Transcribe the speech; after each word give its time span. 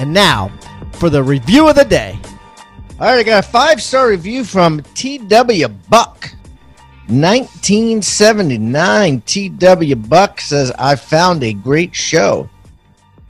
And 0.00 0.12
now 0.14 0.50
for 0.92 1.10
the 1.10 1.22
review 1.22 1.68
of 1.68 1.76
the 1.76 1.84
day. 1.84 2.18
All 2.98 3.06
right, 3.06 3.18
I 3.18 3.22
got 3.22 3.44
a 3.44 3.46
five 3.46 3.82
star 3.82 4.08
review 4.08 4.44
from 4.44 4.80
TW 4.94 5.66
Buck. 5.90 6.32
1979 7.08 9.20
TW 9.20 10.08
Buck 10.08 10.40
says, 10.40 10.72
I 10.78 10.96
found 10.96 11.42
a 11.42 11.52
great 11.52 11.94
show. 11.94 12.48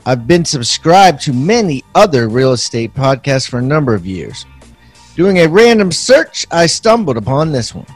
I've 0.07 0.29
been 0.29 0.45
subscribed 0.45 1.23
to 1.23 1.33
many 1.33 1.83
other 1.97 2.29
real 2.29 2.53
estate 2.53 2.95
podcasts 2.95 3.51
for 3.51 3.59
a 3.59 3.63
number 3.63 3.93
of 3.93 4.07
years. 4.07 4.47
Doing 5.17 5.39
a 5.39 5.49
random 5.49 5.91
search, 5.91 6.47
I 6.53 6.67
stumbled 6.67 7.17
upon 7.17 7.51
this 7.51 7.75
one. 7.75 7.87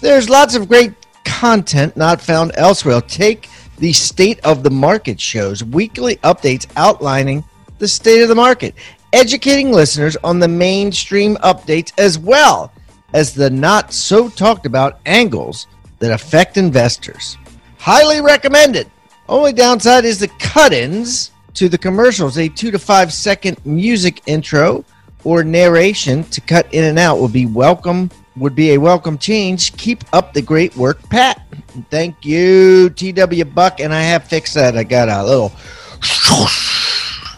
There's 0.00 0.30
lots 0.30 0.54
of 0.54 0.68
great 0.68 0.94
content 1.24 1.98
not 1.98 2.22
found 2.22 2.52
elsewhere. 2.54 3.02
Take 3.02 3.50
the 3.76 3.92
State 3.92 4.40
of 4.40 4.62
the 4.62 4.70
Market 4.70 5.20
shows, 5.20 5.62
weekly 5.62 6.16
updates 6.16 6.66
outlining 6.76 7.44
the 7.80 7.88
state 7.88 8.22
of 8.22 8.28
the 8.28 8.34
market, 8.34 8.74
educating 9.12 9.72
listeners 9.72 10.16
on 10.22 10.38
the 10.38 10.46
mainstream 10.46 11.36
updates 11.38 11.92
as 11.98 12.18
well 12.18 12.72
as 13.12 13.34
the 13.34 13.50
not 13.50 13.92
so 13.92 14.28
talked 14.28 14.66
about 14.66 15.00
angles 15.06 15.66
that 15.98 16.12
affect 16.12 16.56
investors. 16.56 17.36
Highly 17.78 18.20
recommended. 18.20 18.88
Only 19.28 19.52
downside 19.52 20.04
is 20.04 20.20
the 20.20 20.28
cut 20.38 20.72
ins 20.72 21.32
to 21.54 21.68
the 21.68 21.78
commercials. 21.78 22.38
A 22.38 22.48
two 22.48 22.70
to 22.70 22.78
five 22.78 23.12
second 23.12 23.64
music 23.64 24.22
intro 24.26 24.84
or 25.24 25.42
narration 25.42 26.24
to 26.24 26.40
cut 26.40 26.72
in 26.72 26.84
and 26.84 26.98
out 26.98 27.18
would 27.18 27.32
be 27.32 27.46
welcome 27.46 28.10
would 28.36 28.54
be 28.54 28.72
a 28.72 28.78
welcome 28.78 29.18
change. 29.18 29.76
Keep 29.76 30.04
up 30.12 30.32
the 30.32 30.42
great 30.42 30.74
work, 30.76 31.02
Pat. 31.10 31.42
Thank 31.90 32.24
you, 32.24 32.90
TW 32.90 33.44
Buck. 33.54 33.80
And 33.80 33.92
I 33.92 34.02
have 34.02 34.24
fixed 34.24 34.54
that. 34.54 34.76
I 34.76 34.84
got 34.84 35.08
a 35.08 35.24
little 35.24 35.52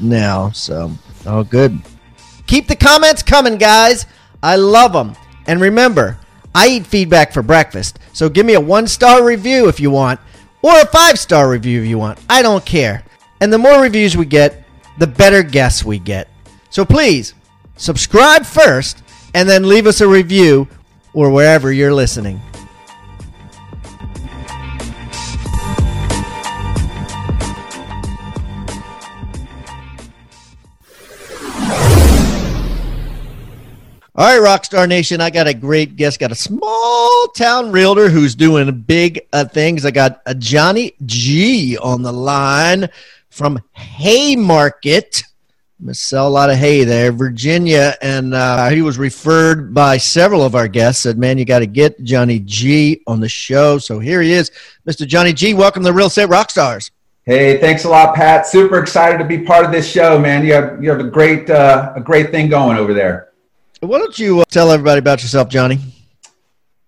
now. 0.03 0.51
So, 0.51 0.93
all 1.27 1.45
good. 1.45 1.81
Keep 2.47 2.69
the 2.69 2.77
comments 2.77 3.23
coming, 3.23 3.57
guys. 3.57 4.07
I 4.43 4.57
love 4.57 4.93
them. 4.93 5.15
And 5.47 5.61
remember, 5.61 6.19
I 6.55 6.69
eat 6.69 6.87
feedback 6.87 7.33
for 7.33 7.43
breakfast. 7.43 7.99
So 8.13 8.29
give 8.29 8.45
me 8.45 8.55
a 8.55 8.61
one 8.61 8.87
star 8.87 9.25
review 9.25 9.69
if 9.69 9.81
you 9.81 9.91
want, 9.91 10.21
or 10.63 10.79
a 10.79 10.87
five 10.87 11.19
star 11.19 11.49
review 11.49 11.83
if 11.83 11.89
you 11.89 11.99
want. 11.99 12.19
I 12.29 12.43
don't 12.43 12.65
care. 12.65 13.05
And 13.41 13.53
the 13.53 13.59
more 13.59 13.81
reviews 13.81 14.17
we 14.17 14.27
get, 14.27 14.65
the 14.99 15.07
better 15.07 15.43
guests 15.43 15.85
we 15.85 15.99
get. 15.99 16.29
So 16.71 16.85
please 16.85 17.35
subscribe 17.77 18.45
first 18.45 19.03
and 19.35 19.49
then 19.49 19.69
leave 19.69 19.87
us 19.87 20.01
a 20.01 20.09
review 20.09 20.69
or 21.15 21.31
wherever 21.31 21.73
you're 21.73 21.95
listening. 21.95 22.41
All 34.15 34.27
right, 34.27 34.47
Rockstar 34.47 34.87
Nation, 34.87 35.23
I 35.23 35.31
got 35.31 35.47
a 35.47 35.55
great 35.55 35.97
guest. 35.97 36.21
Got 36.21 36.33
a 36.33 36.35
small 36.35 37.29
town 37.29 37.73
realtor 37.73 38.11
who's 38.11 38.35
doing 38.35 38.71
big 38.83 39.23
uh, 39.33 39.47
things. 39.47 39.87
I 39.87 39.91
got 39.91 40.21
a 40.27 40.35
Johnny 40.35 40.93
G 41.07 41.79
on 41.79 42.03
the 42.03 42.13
line 42.13 42.91
from 43.31 43.59
Haymarket. 43.73 45.23
I'm 45.81 45.87
to 45.87 45.95
sell 45.95 46.29
a 46.29 46.31
lot 46.31 46.51
of 46.51 46.59
hay 46.59 46.85
there, 46.85 47.11
Virginia. 47.11 47.95
And 48.03 48.35
uh, 48.35 48.69
he 48.69 48.83
was 48.83 48.99
referred 48.99 49.73
by 49.73 49.97
several 49.97 50.43
of 50.43 50.55
our 50.55 50.69
guests. 50.69 51.05
Said, 51.05 51.17
man, 51.17 51.39
you 51.39 51.47
got 51.47 51.61
to 51.61 51.67
get 51.67 52.05
Johnny 52.05 52.39
G 52.41 53.01
on 53.07 53.19
the 53.19 53.31
show. 53.31 53.79
So 53.79 53.99
here 53.99 54.21
he 54.21 54.33
is, 54.33 54.51
Mr. 54.87 55.07
Johnny 55.07 55.33
G. 55.33 55.55
Welcome 55.55 55.85
to 55.85 55.93
Real 55.95 56.09
Estate 56.09 56.29
Rockstars. 56.29 56.91
Hey, 57.25 57.59
thanks 57.63 57.85
a 57.85 57.89
lot, 57.89 58.15
Pat. 58.15 58.47
Super 58.47 58.79
excited 58.79 59.17
to 59.17 59.25
be 59.25 59.39
part 59.39 59.65
of 59.65 59.73
this 59.73 59.91
show, 59.91 60.19
man. 60.19 60.45
You 60.45 60.53
have 60.53 60.85
you 60.85 60.91
have 60.91 61.01
a 61.01 61.09
great 61.09 61.49
uh, 61.49 61.95
a 61.97 62.01
great 62.03 62.31
thing 62.31 62.51
going 62.51 62.77
over 62.77 62.93
there. 62.93 63.32
Why 63.83 63.99
don't 63.99 64.17
you 64.17 64.43
uh, 64.43 64.45
tell 64.49 64.71
everybody 64.71 65.01
about 65.01 65.23
yourself, 65.23 65.49
Johnny? 65.49 65.81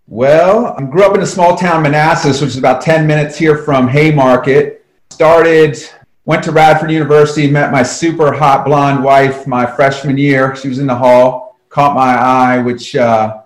Well, 0.06 0.76
I 0.78 0.82
grew 0.84 1.02
up 1.02 1.16
in 1.16 1.22
a 1.22 1.26
small 1.26 1.56
town, 1.56 1.82
Manassas, 1.82 2.40
which 2.40 2.50
is 2.50 2.56
about 2.56 2.82
10 2.82 3.04
minutes 3.04 3.36
here 3.36 3.58
from 3.58 3.88
Haymarket. 3.88 4.86
Started, 5.10 5.76
went 6.24 6.44
to 6.44 6.52
Radford 6.52 6.92
University, 6.92 7.50
met 7.50 7.72
my 7.72 7.82
super 7.82 8.32
hot 8.32 8.64
blonde 8.64 9.02
wife 9.02 9.44
my 9.44 9.66
freshman 9.66 10.16
year. 10.16 10.54
She 10.54 10.68
was 10.68 10.78
in 10.78 10.86
the 10.86 10.94
hall, 10.94 11.58
caught 11.68 11.96
my 11.96 12.14
eye, 12.14 12.58
which 12.58 12.94
uh, 12.94 13.42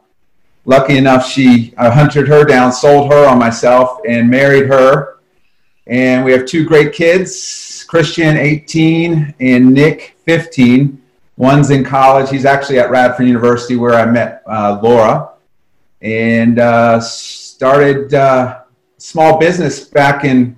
lucky 0.67 0.99
enough, 0.99 1.27
she 1.27 1.73
I 1.79 1.89
hunted 1.89 2.29
her 2.29 2.45
down, 2.45 2.71
sold 2.71 3.11
her 3.11 3.27
on 3.27 3.39
myself, 3.39 3.99
and 4.07 4.29
married 4.29 4.67
her. 4.67 5.21
And 5.87 6.23
we 6.23 6.33
have 6.33 6.45
two 6.45 6.67
great 6.67 6.93
kids, 6.93 7.83
Christian, 7.89 8.37
18, 8.37 9.37
and 9.41 9.73
Nick, 9.73 10.19
15 10.27 11.03
One's 11.39 11.71
in 11.71 11.85
college. 11.85 12.29
He's 12.31 12.45
actually 12.45 12.81
at 12.81 12.91
Radford 12.91 13.29
University 13.29 13.77
where 13.77 13.95
I 13.95 14.05
met 14.05 14.43
uh, 14.45 14.81
Laura 14.83 15.35
and 16.03 16.59
uh, 16.59 17.01
started 17.01 18.13
uh, 18.13 18.63
small 18.99 19.39
business 19.39 19.85
back 19.85 20.25
in 20.25 20.57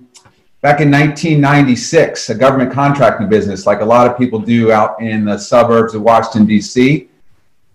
back 0.63 0.81
in 0.81 0.91
1996, 0.91 2.31
a 2.31 2.35
government 2.35 2.73
contracting 2.73 3.29
business 3.29 3.67
like 3.67 3.83
a 3.83 3.85
lot 3.85 4.11
of 4.11 4.17
people 4.17 4.39
do 4.39 4.73
out 4.73 5.01
in 5.03 5.27
the 5.27 5.37
suburbs 5.37 5.95
of 5.95 6.01
Washington 6.01 6.47
D.C. 6.47 7.09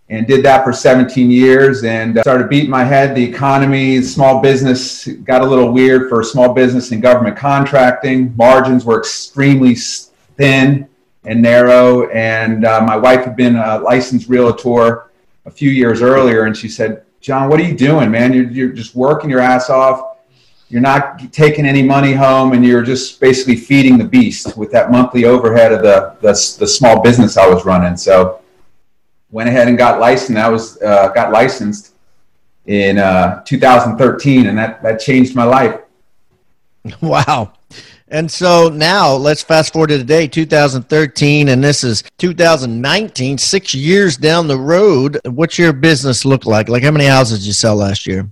And 0.10 0.26
did 0.28 0.44
that 0.46 0.64
for 0.64 0.74
17 0.74 1.30
years 1.30 1.84
and 1.84 2.18
uh, 2.18 2.22
started 2.24 2.50
beating 2.50 2.72
my 2.72 2.84
head. 2.84 3.16
The 3.16 3.24
economy, 3.24 4.02
small 4.02 4.42
business 4.42 5.08
got 5.08 5.42
a 5.42 5.46
little 5.46 5.72
weird 5.72 6.10
for 6.10 6.24
small 6.24 6.54
business 6.54 6.92
and 6.92 7.04
government 7.04 7.38
contracting. 7.38 8.36
Margins 8.36 8.84
were 8.84 9.00
extremely 9.00 9.76
thin 9.76 10.88
and 11.26 11.42
narrow. 11.42 12.10
And 12.10 12.66
uh, 12.66 12.82
my 12.82 12.98
wife 12.98 13.26
had 13.26 13.36
been 13.36 13.56
a 13.56 13.80
licensed 13.80 14.30
realtor 14.30 15.12
a 15.46 15.52
few 15.52 15.70
years 15.70 16.02
earlier, 16.02 16.46
and 16.46 16.56
she 16.56 16.70
said, 16.70 17.04
"John, 17.22 17.50
what 17.50 17.60
are 17.60 17.64
you 17.64 17.76
doing, 17.76 18.12
man? 18.12 18.34
You're, 18.34 18.50
you're 18.50 18.74
just 18.74 18.96
working 18.96 19.30
your 19.30 19.40
ass 19.40 19.70
off. 19.70 20.18
You're 20.70 20.82
not 20.82 21.32
taking 21.32 21.66
any 21.66 21.84
money 21.84 22.14
home, 22.14 22.54
and 22.54 22.66
you're 22.66 22.82
just 22.82 23.20
basically 23.20 23.56
feeding 23.56 23.98
the 23.98 24.04
beast 24.04 24.58
with 24.58 24.72
that 24.72 24.92
monthly 24.92 25.26
overhead 25.26 25.72
of 25.72 25.82
the 25.82 26.16
the, 26.22 26.34
the 26.60 26.68
small 26.68 27.02
business 27.02 27.38
I 27.38 27.48
was 27.48 27.66
running." 27.66 27.98
So 27.98 28.42
went 29.32 29.50
ahead 29.50 29.68
and 29.68 29.78
got 29.78 30.00
licensed. 30.00 30.40
I 30.40 30.50
was 30.50 30.82
uh, 30.82 31.10
got 31.10 31.32
licensed 31.32 31.94
in 32.66 32.98
uh, 32.98 33.44
2013, 33.44 34.48
and 34.48 34.58
that 34.58 34.82
that 34.82 35.00
changed 35.00 35.36
my 35.36 35.46
life. 35.46 35.82
Wow. 37.02 37.54
And 38.08 38.30
so 38.30 38.70
now 38.70 39.14
let's 39.14 39.42
fast 39.42 39.74
forward 39.74 39.88
to 39.88 39.98
today, 39.98 40.28
2013, 40.28 41.50
and 41.50 41.64
this 41.64 41.84
is 41.84 42.04
2019, 42.20 43.40
six 43.40 43.74
years 43.74 44.16
down 44.16 44.48
the 44.48 44.60
road. 44.60 45.20
What's 45.26 45.58
your 45.58 45.74
business 45.74 46.24
look 46.24 46.46
like? 46.46 46.70
Like, 46.70 46.84
how 46.84 46.92
many 46.92 47.06
houses 47.06 47.40
did 47.40 47.48
you 47.48 47.54
sell 47.54 47.76
last 47.76 48.06
year? 48.06 48.30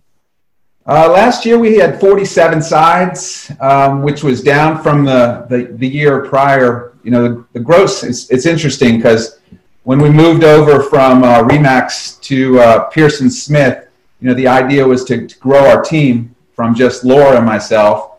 Uh, 0.85 1.09
last 1.09 1.43
year 1.43 1.57
we 1.57 1.75
had 1.75 1.99
47 1.99 2.61
sides, 2.61 3.51
um, 3.61 4.03
which 4.03 4.23
was 4.23 4.43
down 4.43 4.83
from 4.83 5.05
the, 5.05 5.47
the, 5.49 5.75
the 5.77 5.87
year 5.87 6.23
prior. 6.23 6.93
You 7.03 7.09
know, 7.09 7.23
the, 7.23 7.45
the 7.53 7.59
gross, 7.59 8.03
it's, 8.03 8.29
it's 8.29 8.45
interesting 8.45 8.97
because 8.97 9.39
when 9.83 9.99
we 9.99 10.11
moved 10.11 10.43
over 10.43 10.83
from 10.83 11.23
uh, 11.23 11.41
Remax 11.41 12.21
to 12.21 12.59
uh, 12.59 12.83
Pearson 12.89 13.31
Smith, 13.31 13.87
you 14.21 14.27
know, 14.27 14.35
the 14.35 14.47
idea 14.47 14.87
was 14.87 15.03
to, 15.05 15.25
to 15.25 15.39
grow 15.39 15.67
our 15.67 15.81
team 15.81 16.35
from 16.55 16.75
just 16.75 17.03
Laura 17.03 17.37
and 17.37 17.45
myself 17.45 18.12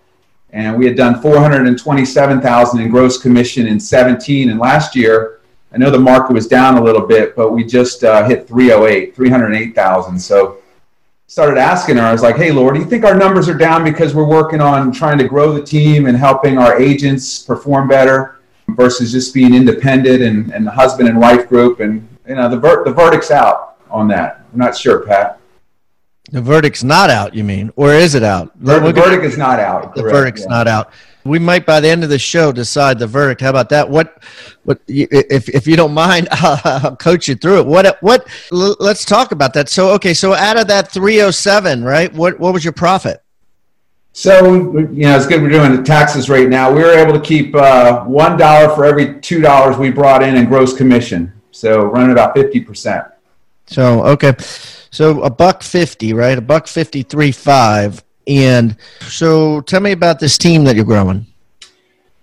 and 0.55 0.79
we 0.79 0.87
had 0.87 0.97
done 0.97 1.21
427,000 1.21 2.81
in 2.81 2.89
gross 2.89 3.19
commission 3.19 3.67
in 3.67 3.81
17 3.81 4.51
and 4.51 4.59
last 4.59 4.95
year. 4.95 5.41
I 5.73 5.79
know 5.79 5.91
the 5.91 5.99
market 5.99 6.33
was 6.33 6.47
down 6.47 6.79
a 6.79 6.83
little 6.83 7.05
bit 7.07 7.35
but 7.35 7.51
we 7.51 7.65
just 7.65 8.05
uh, 8.05 8.27
hit 8.27 8.47
308 8.47 9.15
308,000 9.17 10.19
so 10.19 10.59
started 11.27 11.59
asking 11.59 11.97
her 11.97 12.03
I 12.03 12.13
was 12.13 12.23
like 12.23 12.37
hey 12.37 12.53
Laura 12.53 12.75
do 12.75 12.81
you 12.81 12.87
think 12.89 13.05
our 13.05 13.17
numbers 13.17 13.49
are 13.49 13.59
down 13.59 13.83
because 13.83 14.15
we're 14.15 14.29
working 14.29 14.61
on 14.61 14.93
trying 14.93 15.19
to 15.19 15.27
grow 15.27 15.53
the 15.53 15.63
team 15.63 16.07
and 16.07 16.17
helping 16.17 16.59
our 16.59 16.81
agents 16.81 17.43
perform 17.43 17.89
better 17.89 18.39
versus 18.69 19.13
just 19.13 19.35
being 19.35 19.55
independent 19.55 20.23
and, 20.23 20.53
and 20.53 20.67
the 20.67 20.71
husband 20.71 21.09
and 21.09 21.19
wife 21.19 21.49
group? 21.49 21.81
And 21.81 22.09
you 22.29 22.37
know 22.37 22.49
the, 22.49 22.59
ver- 22.59 22.85
the 22.85 22.93
verdict's 22.93 23.31
out 23.31 23.77
on 23.91 24.09
that. 24.09 24.45
I'm 24.53 24.59
not 24.59 24.77
sure 24.77 25.01
Pat 25.01 25.41
the 26.31 26.41
verdict's 26.41 26.83
not 26.83 27.11
out, 27.11 27.35
you 27.35 27.45
mean, 27.45 27.71
or 27.77 27.93
is 27.93 28.15
it 28.15 28.23
out? 28.23 28.53
The, 28.59 28.81
the 28.81 28.93
verdict 28.93 29.25
is 29.25 29.37
not 29.37 29.61
out. 29.61 29.95
The 29.95 30.03
verdict's 30.03 30.43
yeah. 30.43 30.49
not 30.49 30.69
out. 30.69 30.93
We 31.25 31.39
might 31.39 31.65
by 31.65 31.81
the 31.81 31.89
end 31.89 32.05
of 32.05 32.11
the 32.11 32.19
show 32.19 32.53
decide 32.53 32.99
the 32.99 33.07
verdict. 33.07 33.41
How 33.41 33.51
about 33.51 33.71
that? 33.71 33.89
What, 33.89 34.23
what? 34.65 34.81
If 34.89 35.49
if 35.49 35.67
you 35.67 35.75
don't 35.75 35.95
mind, 35.95 36.29
I'll 36.33 36.97
coach 36.97 37.29
you 37.29 37.35
through 37.35 37.61
it. 37.61 37.67
What 37.67 37.97
what? 38.03 38.27
Let's 38.51 39.05
talk 39.07 39.33
about 39.33 39.55
that. 39.55 39.69
So 39.71 39.91
okay, 39.93 40.13
so 40.13 40.35
out 40.35 40.59
of 40.59 40.67
that 40.69 40.91
307, 40.91 41.83
right? 41.83 42.13
What 42.13 42.39
what 42.39 42.53
was 42.53 42.63
your 42.63 42.75
profit? 42.75 43.23
So 44.13 44.63
you 44.79 44.87
know, 44.87 45.17
it's 45.17 45.27
good 45.27 45.43
we're 45.43 45.49
doing 45.49 45.75
the 45.75 45.83
taxes 45.83 46.29
right 46.29 46.49
now. 46.49 46.73
We 46.73 46.81
were 46.81 46.93
able 46.93 47.15
to 47.15 47.21
keep 47.21 47.55
uh, 47.55 48.05
one 48.05 48.37
dollar 48.37 48.75
for 48.75 48.85
every 48.85 49.21
two 49.21 49.41
dollars 49.41 49.77
we 49.77 49.91
brought 49.91 50.23
in 50.23 50.37
in 50.37 50.47
gross 50.47 50.77
commission. 50.77 51.33
So 51.51 51.85
running 51.85 52.13
about 52.13 52.35
fifty 52.35 52.61
percent. 52.61 53.05
So 53.67 54.05
okay, 54.05 54.35
so 54.95 55.23
a 55.23 55.31
buck 55.31 55.65
fifty, 55.65 56.13
right? 56.13 56.39
A 56.39 56.41
buck 56.41 56.69
fifty 56.69 57.03
three 57.03 57.33
five. 57.33 58.05
And 58.29 58.77
so 59.01 59.61
tell 59.63 59.81
me 59.81 59.91
about 59.91 60.21
this 60.21 60.39
team 60.39 60.63
that 60.65 60.77
you're 60.77 60.85
growing. 60.85 61.27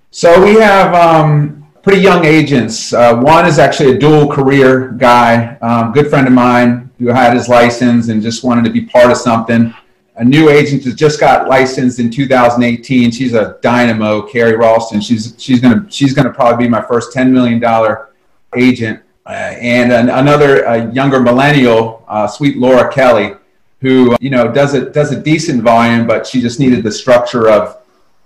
So 0.09 0.41
we 0.41 0.55
have 0.55 0.93
um, 0.95 1.67
pretty 1.83 2.01
young 2.01 2.23
agents. 2.23 2.93
Uh, 2.93 3.17
one 3.17 3.45
is 3.45 3.59
actually 3.59 3.97
a 3.97 3.99
dual 3.99 4.31
career 4.31 4.93
guy, 4.93 5.57
um, 5.57 5.91
good 5.91 6.09
friend 6.09 6.25
of 6.27 6.33
mine 6.33 6.89
who 6.97 7.07
had 7.07 7.33
his 7.33 7.49
license 7.49 8.07
and 8.07 8.21
just 8.21 8.43
wanted 8.45 8.63
to 8.63 8.71
be 8.71 8.85
part 8.85 9.11
of 9.11 9.17
something. 9.17 9.73
A 10.15 10.23
new 10.23 10.49
agent 10.49 10.85
has 10.85 10.95
just 10.95 11.19
got 11.19 11.49
licensed 11.49 11.99
in 11.99 12.09
2018. 12.09 13.11
She's 13.11 13.33
a 13.33 13.57
dynamo, 13.61 14.21
Carrie 14.21 14.55
Ralston. 14.55 15.01
She's 15.01 15.35
she's 15.37 15.59
gonna 15.59 15.85
she's 15.89 16.13
gonna 16.13 16.31
probably 16.31 16.67
be 16.67 16.69
my 16.69 16.81
first 16.81 17.11
10 17.11 17.33
million 17.33 17.59
dollar 17.59 18.13
agent. 18.55 19.01
Uh, 19.25 19.29
and 19.29 19.91
an, 19.91 20.09
another 20.09 20.67
uh, 20.67 20.91
younger 20.91 21.19
millennial, 21.19 22.03
uh, 22.07 22.27
sweet 22.27 22.57
Laura 22.57 22.91
Kelly 22.91 23.35
who 23.81 24.15
you 24.21 24.29
know 24.29 24.51
does 24.51 24.73
a 24.73 24.89
does 24.91 25.11
a 25.11 25.19
decent 25.19 25.63
volume, 25.63 26.07
but 26.07 26.25
she 26.25 26.39
just 26.39 26.59
needed 26.59 26.83
the 26.83 26.91
structure 26.91 27.49
of 27.49 27.77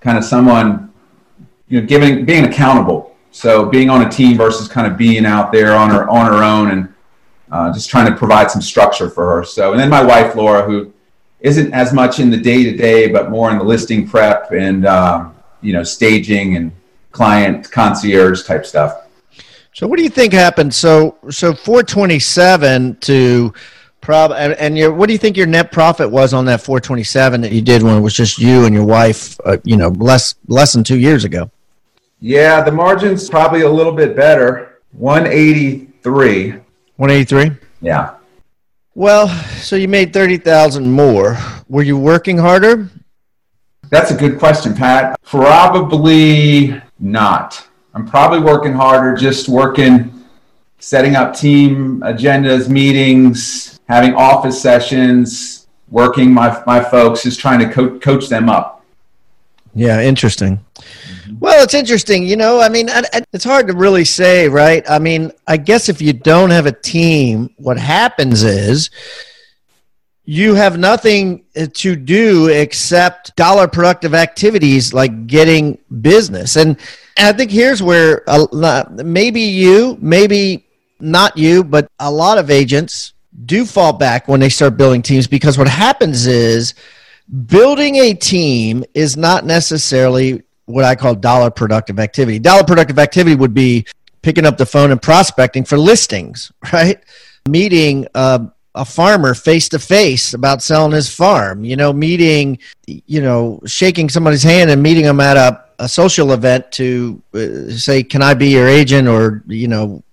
kind 0.02 0.18
of 0.18 0.24
someone 0.24 0.94
you 1.68 1.82
know 1.82 1.88
giving 1.88 2.26
being 2.26 2.46
accountable. 2.46 3.16
So 3.32 3.66
being 3.66 3.90
on 3.90 4.06
a 4.06 4.10
team 4.10 4.38
versus 4.38 4.68
kind 4.68 4.90
of 4.90 4.98
being 4.98 5.26
out 5.26 5.52
there 5.52 5.76
on 5.76 5.90
her 5.90 6.08
on 6.10 6.26
her 6.32 6.44
own 6.44 6.72
and 6.72 6.94
uh, 7.52 7.74
just 7.74 7.90
trying 7.90 8.12
to 8.12 8.18
provide 8.18 8.52
some 8.52 8.62
structure 8.62 9.10
for 9.10 9.36
her. 9.36 9.44
So 9.44 9.72
and 9.72 9.80
then 9.80 9.90
my 9.90 10.04
wife 10.04 10.36
Laura, 10.36 10.64
who 10.64 10.92
isn't 11.40 11.74
as 11.74 11.94
much 11.94 12.20
in 12.20 12.30
the 12.30 12.38
day 12.38 12.64
to 12.64 12.76
day, 12.76 13.08
but 13.08 13.30
more 13.30 13.52
in 13.52 13.58
the 13.58 13.64
listing 13.64 14.08
prep 14.08 14.52
and 14.52 14.86
um, 14.86 15.36
you 15.62 15.72
know 15.72 15.84
staging 15.84 16.58
and 16.58 16.72
client 17.12 17.72
concierge 17.72 18.44
type 18.44 18.66
stuff. 18.66 19.05
So 19.76 19.88
what 19.88 19.98
do 19.98 20.04
you 20.04 20.10
think 20.10 20.32
happened? 20.32 20.74
So 20.74 21.18
so 21.30 21.54
427 21.54 22.96
to 23.02 23.54
Prob 24.00 24.32
and, 24.32 24.54
and 24.54 24.78
your 24.78 24.94
what 24.94 25.08
do 25.08 25.14
you 25.14 25.20
think 25.20 25.36
your 25.36 25.48
net 25.48 25.74
profit 25.74 26.10
was 26.10 26.34
on 26.34 26.46
that 26.46 26.62
427 26.62 27.42
that 27.42 27.52
you 27.52 27.62
did 27.62 27.84
when 27.84 27.98
it 27.98 28.00
was 28.00 28.14
just 28.14 28.40
you 28.40 28.64
and 28.64 28.74
your 28.74 28.86
wife? 28.86 29.38
Uh, 29.44 29.58
you 29.66 29.76
know, 29.76 29.90
less 29.90 30.36
less 30.48 30.72
than 30.72 30.86
two 30.86 30.98
years 30.98 31.26
ago. 31.26 31.52
Yeah, 32.22 32.64
the 32.64 32.72
margin's 32.72 33.30
probably 33.30 33.64
a 33.64 33.70
little 33.70 33.92
bit 33.92 34.16
better. 34.16 34.80
183. 34.94 36.52
183. 36.52 37.52
Yeah. 37.82 38.16
Well, 38.94 39.28
so 39.58 39.76
you 39.76 39.90
made 39.90 40.14
thirty 40.14 40.38
thousand 40.38 40.90
more. 40.90 41.38
Were 41.68 41.84
you 41.84 41.98
working 41.98 42.38
harder? 42.38 42.90
That's 43.90 44.10
a 44.10 44.16
good 44.16 44.40
question, 44.40 44.74
Pat. 44.74 45.20
Probably 45.22 46.82
not. 46.98 47.68
I'm 47.96 48.06
probably 48.06 48.40
working 48.40 48.74
harder, 48.74 49.16
just 49.16 49.48
working, 49.48 50.12
setting 50.80 51.16
up 51.16 51.34
team 51.34 52.02
agendas, 52.02 52.68
meetings, 52.68 53.80
having 53.88 54.14
office 54.16 54.62
sessions, 54.62 55.68
working 55.90 56.34
my, 56.34 56.62
my 56.68 56.84
folks, 56.84 57.24
just 57.24 57.40
trying 57.40 57.60
to 57.60 57.72
co- 57.72 57.98
coach 58.00 58.28
them 58.28 58.50
up. 58.50 58.84
Yeah, 59.74 60.02
interesting. 60.02 60.60
Mm-hmm. 60.76 61.40
Well, 61.40 61.64
it's 61.64 61.74
interesting. 61.74 62.28
You 62.28 62.36
know, 62.36 62.60
I 62.60 62.68
mean, 62.68 62.90
it's 63.32 63.46
hard 63.46 63.68
to 63.68 63.74
really 63.74 64.04
say, 64.04 64.50
right? 64.50 64.84
I 64.90 65.00
mean, 65.00 65.32
I 65.48 65.56
guess 65.56 65.88
if 65.88 66.02
you 66.02 66.12
don't 66.12 66.50
have 66.50 66.66
a 66.66 66.74
team, 66.74 67.50
what 67.56 67.78
happens 67.78 68.44
is 68.44 68.90
you 70.26 70.54
have 70.56 70.78
nothing 70.78 71.46
to 71.56 71.96
do 71.96 72.50
except 72.50 73.38
dollar 73.38 73.70
productive 73.70 74.14
activities 74.14 74.94
like 74.94 75.28
getting 75.28 75.78
business. 76.02 76.58
And, 76.58 76.78
and 77.18 77.28
I 77.28 77.34
think 77.34 77.52
here's 77.52 77.82
where 77.82 78.24
uh, 78.28 78.86
maybe 78.92 79.42
you, 79.42 79.98
maybe 80.02 80.66
not 81.00 81.38
you, 81.38 81.64
but 81.64 81.88
a 82.00 82.12
lot 82.12 82.38
of 82.38 82.50
agents 82.50 83.14
do 83.46 83.66
fall 83.66 83.94
back 83.94 84.28
when 84.28 84.40
they 84.40 84.50
start 84.50 84.78
building 84.78 85.02
teams 85.02 85.28
because 85.28 85.58
what 85.58 85.68
happens 85.68 86.28
is 86.28 86.74
building 87.48 87.96
a 87.98 88.14
team 88.14 88.84
is 88.94 89.18
not 89.18 89.46
necessarily 89.46 90.44
what 90.66 90.84
I 90.84 90.96
call 90.96 91.16
dollar 91.16 91.50
productive 91.50 92.00
activity. 92.00 92.40
Dollar 92.40 92.64
productive 92.64 93.00
activity 93.00 93.36
would 93.36 93.54
be 93.54 93.86
picking 94.22 94.46
up 94.46 94.58
the 94.58 94.66
phone 94.66 94.92
and 94.92 95.02
prospecting 95.02 95.64
for 95.64 95.78
listings, 95.78 96.52
right? 96.74 97.04
Meeting 97.48 98.08
uh, 98.16 98.48
a 98.74 98.84
farmer 98.84 99.34
face 99.34 99.70
to 99.70 99.80
face 99.80 100.34
about 100.34 100.62
selling 100.62 100.92
his 100.92 101.14
farm, 101.14 101.64
you 101.64 101.76
know, 101.76 101.94
meeting, 101.94 102.60
you 102.88 103.22
know, 103.22 103.62
shaking 103.66 104.10
somebody's 104.10 104.44
hand 104.44 104.70
and 104.70 104.82
meeting 104.82 105.04
them 105.04 105.20
at 105.20 105.38
a, 105.38 105.65
a 105.80 105.88
social 105.88 106.32
event 106.32 106.72
to 106.74 107.22
uh, 107.34 107.72
say, 107.72 108.04
can 108.04 108.22
I 108.22 108.34
be 108.34 108.50
your 108.50 108.68
agent 108.68 109.08
or, 109.08 109.44
you 109.48 109.68
know, 109.68 110.04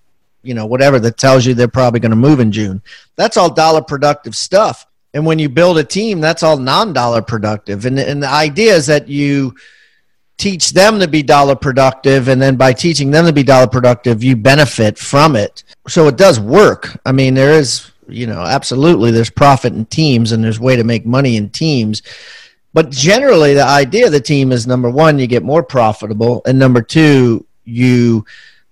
you 0.43 0.53
know, 0.53 0.65
whatever 0.65 0.99
that 0.99 1.17
tells 1.17 1.45
you 1.45 1.53
they're 1.53 1.67
probably 1.67 1.99
going 1.99 2.11
to 2.11 2.15
move 2.17 2.39
in 2.39 2.51
June. 2.51 2.81
That's 3.15 3.37
all 3.37 3.53
dollar 3.53 3.81
productive 3.81 4.35
stuff. 4.35 4.85
And 5.13 5.25
when 5.25 5.39
you 5.39 5.47
build 5.47 5.77
a 5.77 5.83
team, 5.83 6.19
that's 6.19 6.43
all 6.43 6.57
non-dollar 6.57 7.21
productive. 7.21 7.85
And, 7.85 7.97
and 7.99 8.21
the 8.21 8.29
idea 8.29 8.75
is 8.75 8.87
that 8.87 9.07
you 9.07 9.55
teach 10.37 10.71
them 10.71 10.99
to 10.99 11.07
be 11.07 11.23
dollar 11.23 11.55
productive. 11.55 12.27
And 12.27 12.41
then 12.41 12.55
by 12.55 12.73
teaching 12.73 13.11
them 13.11 13.25
to 13.25 13.33
be 13.33 13.43
dollar 13.43 13.67
productive, 13.67 14.23
you 14.23 14.35
benefit 14.35 14.97
from 14.97 15.35
it. 15.35 15.63
So 15.87 16.07
it 16.07 16.17
does 16.17 16.39
work. 16.39 16.99
I 17.05 17.11
mean, 17.11 17.35
there 17.35 17.53
is, 17.53 17.91
you 18.07 18.27
know, 18.27 18.41
absolutely 18.41 19.11
there's 19.11 19.29
profit 19.29 19.73
in 19.73 19.85
teams 19.85 20.31
and 20.31 20.43
there's 20.43 20.59
way 20.59 20.75
to 20.75 20.83
make 20.83 21.05
money 21.05 21.37
in 21.37 21.49
teams. 21.49 22.01
But 22.73 22.89
generally 22.89 23.53
the 23.53 23.65
idea 23.65 24.07
of 24.07 24.11
the 24.11 24.19
team 24.19 24.51
is 24.51 24.65
number 24.65 24.89
one, 24.89 25.19
you 25.19 25.27
get 25.27 25.43
more 25.43 25.63
profitable. 25.63 26.41
And 26.45 26.57
number 26.57 26.81
two, 26.81 27.45
you 27.65 28.25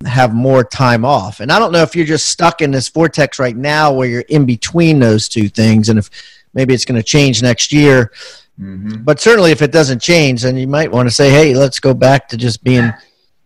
have 0.06 0.34
more 0.34 0.64
time 0.64 1.06
off. 1.06 1.40
And 1.40 1.52
I 1.52 1.60
don't 1.60 1.72
know 1.72 1.84
if 1.84 1.96
you're 1.96 2.06
just 2.06 2.30
stuck 2.30 2.62
in 2.62 2.72
this 2.72 2.90
vortex 2.90 3.38
right 3.40 3.56
now 3.56 3.94
where 3.94 4.08
you're 4.08 4.22
in 4.22 4.46
between 4.46 5.00
those 5.00 5.30
two 5.30 5.50
things 5.50 5.90
and 5.90 6.00
if 6.00 6.10
maybe 6.54 6.74
it's 6.74 6.86
going 6.86 7.00
to 7.00 7.04
change 7.04 7.42
next 7.42 7.72
year. 7.72 8.12
Mm-hmm. 8.60 9.04
But 9.04 9.20
certainly 9.20 9.52
if 9.52 9.62
it 9.62 9.72
doesn't 9.72 10.02
change, 10.02 10.42
then 10.44 10.58
you 10.58 10.68
might 10.68 10.92
want 10.92 11.08
to 11.08 11.14
say, 11.14 11.30
hey, 11.30 11.54
let's 11.54 11.80
go 11.80 11.94
back 11.94 12.28
to 12.30 12.38
just 12.38 12.64
being 12.64 12.92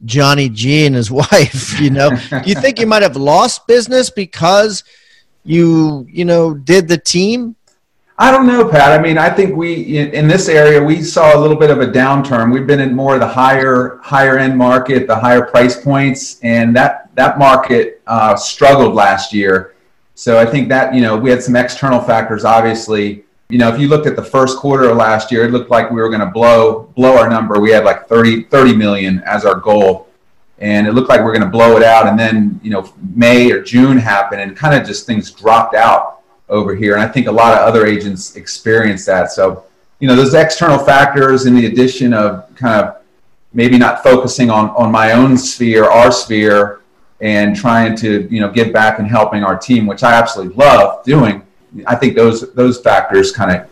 Johnny 0.06 0.50
G 0.50 0.86
and 0.86 0.96
his 0.96 1.12
wife, 1.12 1.80
you 1.80 1.90
know. 1.90 2.10
Do 2.10 2.42
you 2.46 2.56
think 2.56 2.80
you 2.80 2.88
might 2.88 3.04
have 3.04 3.16
lost 3.16 3.68
business 3.68 4.10
because 4.10 4.84
you, 5.44 6.06
you 6.10 6.26
know, 6.26 6.54
did 6.54 6.88
the 6.88 6.98
team? 6.98 7.56
I 8.18 8.32
don't 8.32 8.48
know, 8.48 8.70
Pat. 8.70 8.98
I 8.98 9.02
mean, 9.02 9.18
I 9.18 9.30
think 9.30 9.58
we 9.58 9.98
in, 9.98 10.12
in, 10.12 10.28
this 10.28 10.48
area 10.48 10.82
we 10.82 11.02
saw 11.02 11.38
a 11.38 11.40
little 11.40 11.58
bit 11.58 11.70
of 11.70 11.82
a 11.82 11.88
downturn. 11.88 12.52
We've 12.52 12.66
been 12.66 12.80
in 12.80 12.96
more 12.96 13.16
of 13.16 13.20
the 13.20 13.28
higher 13.28 14.00
higher 14.02 14.38
end 14.38 14.58
market, 14.58 15.06
the 15.06 15.16
higher 15.16 15.42
price 15.42 15.82
points, 15.82 16.40
and 16.42 16.74
that 16.78 17.14
that 17.16 17.38
market 17.38 18.02
uh, 18.08 18.38
struggled 18.38 18.96
last 18.96 19.34
year. 19.34 19.76
So 20.14 20.40
I 20.40 20.46
think 20.46 20.70
that 20.70 20.96
you 20.96 21.02
know 21.02 21.18
we 21.18 21.30
had 21.30 21.44
some 21.44 21.58
external 21.58 22.00
factors. 22.00 22.46
Obviously, 22.46 23.26
you 23.50 23.58
know, 23.58 23.68
if 23.68 23.82
you 23.82 23.90
looked 23.90 24.08
at 24.08 24.16
the 24.16 24.24
first 24.24 24.60
quarter 24.60 24.90
of 24.90 24.96
last 24.96 25.30
year, 25.30 25.44
it 25.44 25.52
looked 25.52 25.70
like 25.70 25.92
we 25.92 26.00
were 26.02 26.10
going 26.10 26.22
to 26.22 26.32
blow 26.32 26.84
blow 26.96 27.18
our 27.18 27.30
number. 27.30 27.60
We 27.60 27.72
had 27.72 27.84
like 27.84 28.08
30, 28.08 28.44
30 28.44 28.78
million 28.78 29.24
as 29.26 29.44
our 29.44 29.56
goal, 29.56 30.08
and 30.60 30.88
it 30.88 30.94
looked 30.94 31.10
like 31.10 31.20
we 31.20 31.26
are 31.26 31.34
going 31.34 31.42
to 31.42 31.50
blow 31.50 31.76
it 31.76 31.84
out. 31.84 32.08
And 32.08 32.18
then 32.18 32.62
you 32.64 32.72
know 32.72 32.90
May 33.14 33.52
or 33.52 33.62
June 33.62 33.98
happened, 33.98 34.40
and 34.40 34.56
kind 34.56 34.74
of 34.74 34.88
just 34.88 35.06
things 35.06 35.32
dropped 35.32 35.76
out 35.76 36.15
over 36.50 36.76
here. 36.76 36.94
And 36.94 37.02
I 37.02 37.08
think 37.08 37.28
a 37.28 37.32
lot 37.32 37.54
of 37.54 37.60
other 37.60 37.86
agents 37.86 38.36
experience 38.36 39.06
that. 39.06 39.32
So, 39.32 39.66
you 40.00 40.08
know, 40.08 40.16
those 40.16 40.34
external 40.34 40.78
factors 40.78 41.46
and 41.46 41.58
the 41.58 41.66
addition 41.66 42.14
of 42.14 42.54
kind 42.56 42.86
of 42.86 43.02
maybe 43.54 43.78
not 43.78 44.04
focusing 44.04 44.50
on, 44.50 44.70
on 44.72 44.92
my 44.92 45.14
own 45.14 45.38
sphere, 45.38 45.86
our 45.86 46.12
sphere, 46.12 46.82
and 47.22 47.56
trying 47.56 47.96
to, 47.96 48.28
you 48.30 48.42
know, 48.42 48.52
give 48.52 48.74
back 48.74 49.00
and 49.00 49.08
helping 49.08 49.44
our 49.44 49.58
team, 49.58 49.86
which 49.88 50.04
I 50.04 50.14
absolutely 50.14 50.56
love 50.56 51.04
doing. 51.04 51.42
I 51.88 51.96
think 51.96 52.16
those 52.16 52.54
those 52.54 52.80
factors 52.80 53.32
kind 53.32 53.52
of 53.52 53.70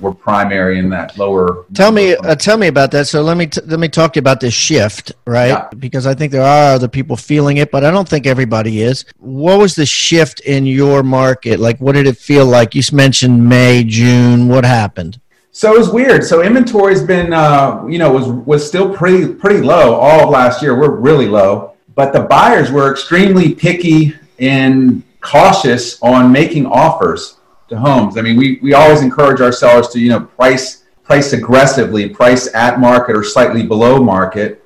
were 0.00 0.14
primary 0.14 0.78
in 0.78 0.88
that 0.90 1.16
lower. 1.18 1.64
Tell 1.74 1.92
me, 1.92 2.14
uh, 2.14 2.34
tell 2.34 2.56
me 2.56 2.68
about 2.68 2.90
that. 2.92 3.06
So 3.06 3.22
let 3.22 3.36
me 3.36 3.46
t- 3.46 3.60
let 3.66 3.80
me 3.80 3.88
talk 3.88 4.12
to 4.12 4.18
you 4.18 4.20
about 4.20 4.40
this 4.40 4.54
shift, 4.54 5.12
right? 5.26 5.48
Yeah. 5.48 5.68
Because 5.78 6.06
I 6.06 6.14
think 6.14 6.32
there 6.32 6.42
are 6.42 6.74
other 6.74 6.88
people 6.88 7.16
feeling 7.16 7.58
it, 7.58 7.70
but 7.70 7.84
I 7.84 7.90
don't 7.90 8.08
think 8.08 8.26
everybody 8.26 8.82
is. 8.82 9.04
What 9.18 9.58
was 9.58 9.74
the 9.74 9.86
shift 9.86 10.40
in 10.40 10.66
your 10.66 11.02
market? 11.02 11.60
Like, 11.60 11.80
what 11.80 11.92
did 11.92 12.06
it 12.06 12.16
feel 12.16 12.46
like? 12.46 12.74
You 12.74 12.82
mentioned 12.92 13.48
May, 13.48 13.84
June. 13.84 14.48
What 14.48 14.64
happened? 14.64 15.20
So 15.52 15.72
it 15.72 15.78
was 15.78 15.90
weird. 15.90 16.24
So 16.24 16.42
inventory's 16.42 17.02
been, 17.02 17.32
uh, 17.32 17.84
you 17.86 17.98
know, 17.98 18.10
was 18.10 18.26
was 18.26 18.66
still 18.66 18.92
pretty 18.92 19.32
pretty 19.32 19.60
low 19.60 19.94
all 19.94 20.24
of 20.24 20.30
last 20.30 20.60
year. 20.62 20.78
We're 20.78 20.96
really 20.96 21.28
low, 21.28 21.74
but 21.94 22.12
the 22.12 22.22
buyers 22.22 22.72
were 22.72 22.90
extremely 22.90 23.54
picky 23.54 24.14
and 24.40 25.02
cautious 25.20 26.02
on 26.02 26.30
making 26.30 26.66
offers 26.66 27.38
to 27.68 27.78
homes. 27.78 28.16
I 28.18 28.22
mean, 28.22 28.36
we, 28.36 28.58
we 28.62 28.74
always 28.74 29.00
encourage 29.00 29.40
our 29.40 29.52
sellers 29.52 29.88
to, 29.88 30.00
you 30.00 30.10
know, 30.10 30.20
price 30.20 30.84
price 31.04 31.34
aggressively, 31.34 32.08
price 32.08 32.52
at 32.54 32.80
market 32.80 33.14
or 33.14 33.22
slightly 33.22 33.62
below 33.62 34.02
market. 34.02 34.64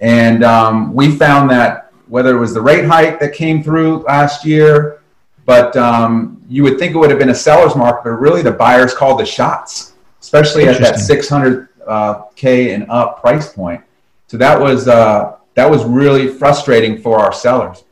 And 0.00 0.42
um, 0.42 0.92
we 0.92 1.16
found 1.16 1.48
that 1.50 1.92
whether 2.08 2.36
it 2.36 2.40
was 2.40 2.52
the 2.52 2.60
rate 2.60 2.84
hike 2.84 3.20
that 3.20 3.32
came 3.32 3.62
through 3.62 3.98
last 4.02 4.44
year, 4.44 5.02
but 5.44 5.76
um, 5.76 6.42
you 6.48 6.62
would 6.64 6.78
think 6.78 6.94
it 6.94 6.98
would 6.98 7.10
have 7.10 7.20
been 7.20 7.30
a 7.30 7.34
seller's 7.34 7.76
market, 7.76 8.02
but 8.04 8.10
really 8.10 8.42
the 8.42 8.50
buyers 8.50 8.92
called 8.92 9.20
the 9.20 9.24
shots, 9.24 9.94
especially 10.20 10.66
at 10.66 10.80
that 10.80 10.96
600k 10.96 11.68
uh, 11.86 12.74
and 12.74 12.90
up 12.90 13.20
price 13.20 13.52
point. 13.52 13.82
So 14.26 14.36
that 14.38 14.60
was 14.60 14.88
uh, 14.88 15.36
that 15.54 15.70
was 15.70 15.84
really 15.84 16.26
frustrating 16.26 17.00
for 17.00 17.20
our 17.20 17.32
sellers. 17.32 17.84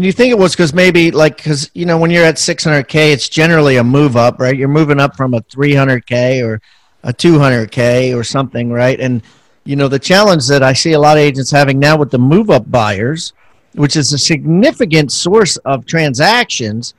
And 0.00 0.06
you 0.06 0.12
think 0.12 0.30
it 0.30 0.38
was 0.38 0.52
because 0.52 0.72
maybe 0.72 1.10
like 1.10 1.36
because 1.36 1.70
you 1.74 1.84
know 1.84 1.98
when 1.98 2.10
you're 2.10 2.24
at 2.24 2.36
600k, 2.36 3.12
it's 3.12 3.28
generally 3.28 3.76
a 3.76 3.84
move 3.84 4.16
up, 4.16 4.40
right? 4.40 4.56
You're 4.56 4.66
moving 4.66 4.98
up 4.98 5.14
from 5.14 5.34
a 5.34 5.42
300k 5.42 6.42
or 6.42 6.62
a 7.02 7.12
200k 7.12 8.16
or 8.16 8.24
something, 8.24 8.72
right? 8.72 8.98
And 8.98 9.20
you 9.64 9.76
know 9.76 9.88
the 9.88 9.98
challenge 9.98 10.48
that 10.48 10.62
I 10.62 10.72
see 10.72 10.92
a 10.92 10.98
lot 10.98 11.18
of 11.18 11.22
agents 11.22 11.50
having 11.50 11.78
now 11.78 11.98
with 11.98 12.10
the 12.10 12.18
move 12.18 12.48
up 12.48 12.70
buyers, 12.70 13.34
which 13.74 13.94
is 13.94 14.14
a 14.14 14.18
significant 14.18 15.12
source 15.12 15.58
of 15.66 15.84
transactions, 15.84 16.94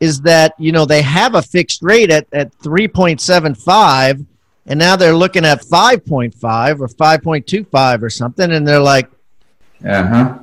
is 0.00 0.20
that 0.20 0.52
you 0.58 0.70
know 0.70 0.84
they 0.84 1.00
have 1.00 1.36
a 1.36 1.40
fixed 1.40 1.82
rate 1.82 2.10
at 2.10 2.26
at 2.34 2.52
3.75, 2.58 4.26
and 4.66 4.78
now 4.78 4.96
they're 4.96 5.16
looking 5.16 5.46
at 5.46 5.62
5.5 5.62 6.80
or 6.80 6.88
5.25 6.88 8.02
or 8.02 8.10
something, 8.10 8.52
and 8.52 8.68
they're 8.68 8.80
like, 8.80 9.10
uh 9.82 10.04
huh 10.04 10.38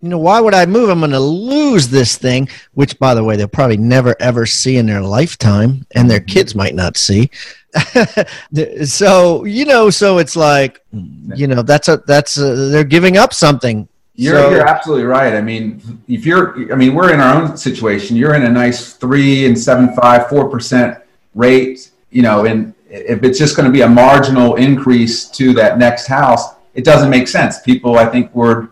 you 0.00 0.08
know, 0.08 0.18
why 0.18 0.40
would 0.40 0.54
I 0.54 0.64
move? 0.66 0.90
I'm 0.90 1.00
going 1.00 1.10
to 1.10 1.18
lose 1.18 1.88
this 1.88 2.16
thing, 2.16 2.48
which, 2.74 2.98
by 2.98 3.14
the 3.14 3.24
way, 3.24 3.36
they'll 3.36 3.48
probably 3.48 3.76
never 3.76 4.14
ever 4.20 4.46
see 4.46 4.76
in 4.76 4.86
their 4.86 5.02
lifetime, 5.02 5.86
and 5.92 6.08
their 6.08 6.20
mm-hmm. 6.20 6.26
kids 6.26 6.54
might 6.54 6.74
not 6.74 6.96
see. 6.96 7.30
so 8.84 9.44
you 9.44 9.64
know, 9.64 9.90
so 9.90 10.18
it's 10.18 10.36
like, 10.36 10.80
you 10.92 11.46
know, 11.46 11.62
that's 11.62 11.88
a 11.88 11.98
that's 12.06 12.36
a, 12.36 12.54
they're 12.54 12.84
giving 12.84 13.16
up 13.16 13.34
something. 13.34 13.88
You're 14.14 14.36
so, 14.36 14.50
you're 14.50 14.66
absolutely 14.66 15.04
right. 15.04 15.34
I 15.34 15.40
mean, 15.40 16.02
if 16.08 16.26
you're, 16.26 16.72
I 16.72 16.76
mean, 16.76 16.94
we're 16.94 17.12
in 17.12 17.20
our 17.20 17.40
own 17.40 17.56
situation. 17.56 18.16
You're 18.16 18.34
in 18.34 18.44
a 18.44 18.50
nice 18.50 18.94
three 18.94 19.46
and 19.46 19.58
seven 19.58 19.94
five 19.94 20.28
four 20.28 20.48
percent 20.48 20.98
rate. 21.34 21.90
You 22.10 22.22
know, 22.22 22.46
and 22.46 22.72
if 22.88 23.22
it's 23.22 23.38
just 23.38 23.56
going 23.56 23.66
to 23.66 23.72
be 23.72 23.82
a 23.82 23.88
marginal 23.88 24.56
increase 24.56 25.28
to 25.30 25.52
that 25.54 25.78
next 25.78 26.06
house, 26.06 26.54
it 26.74 26.84
doesn't 26.84 27.10
make 27.10 27.28
sense. 27.28 27.60
People, 27.60 27.98
I 27.98 28.06
think, 28.06 28.34
were 28.34 28.70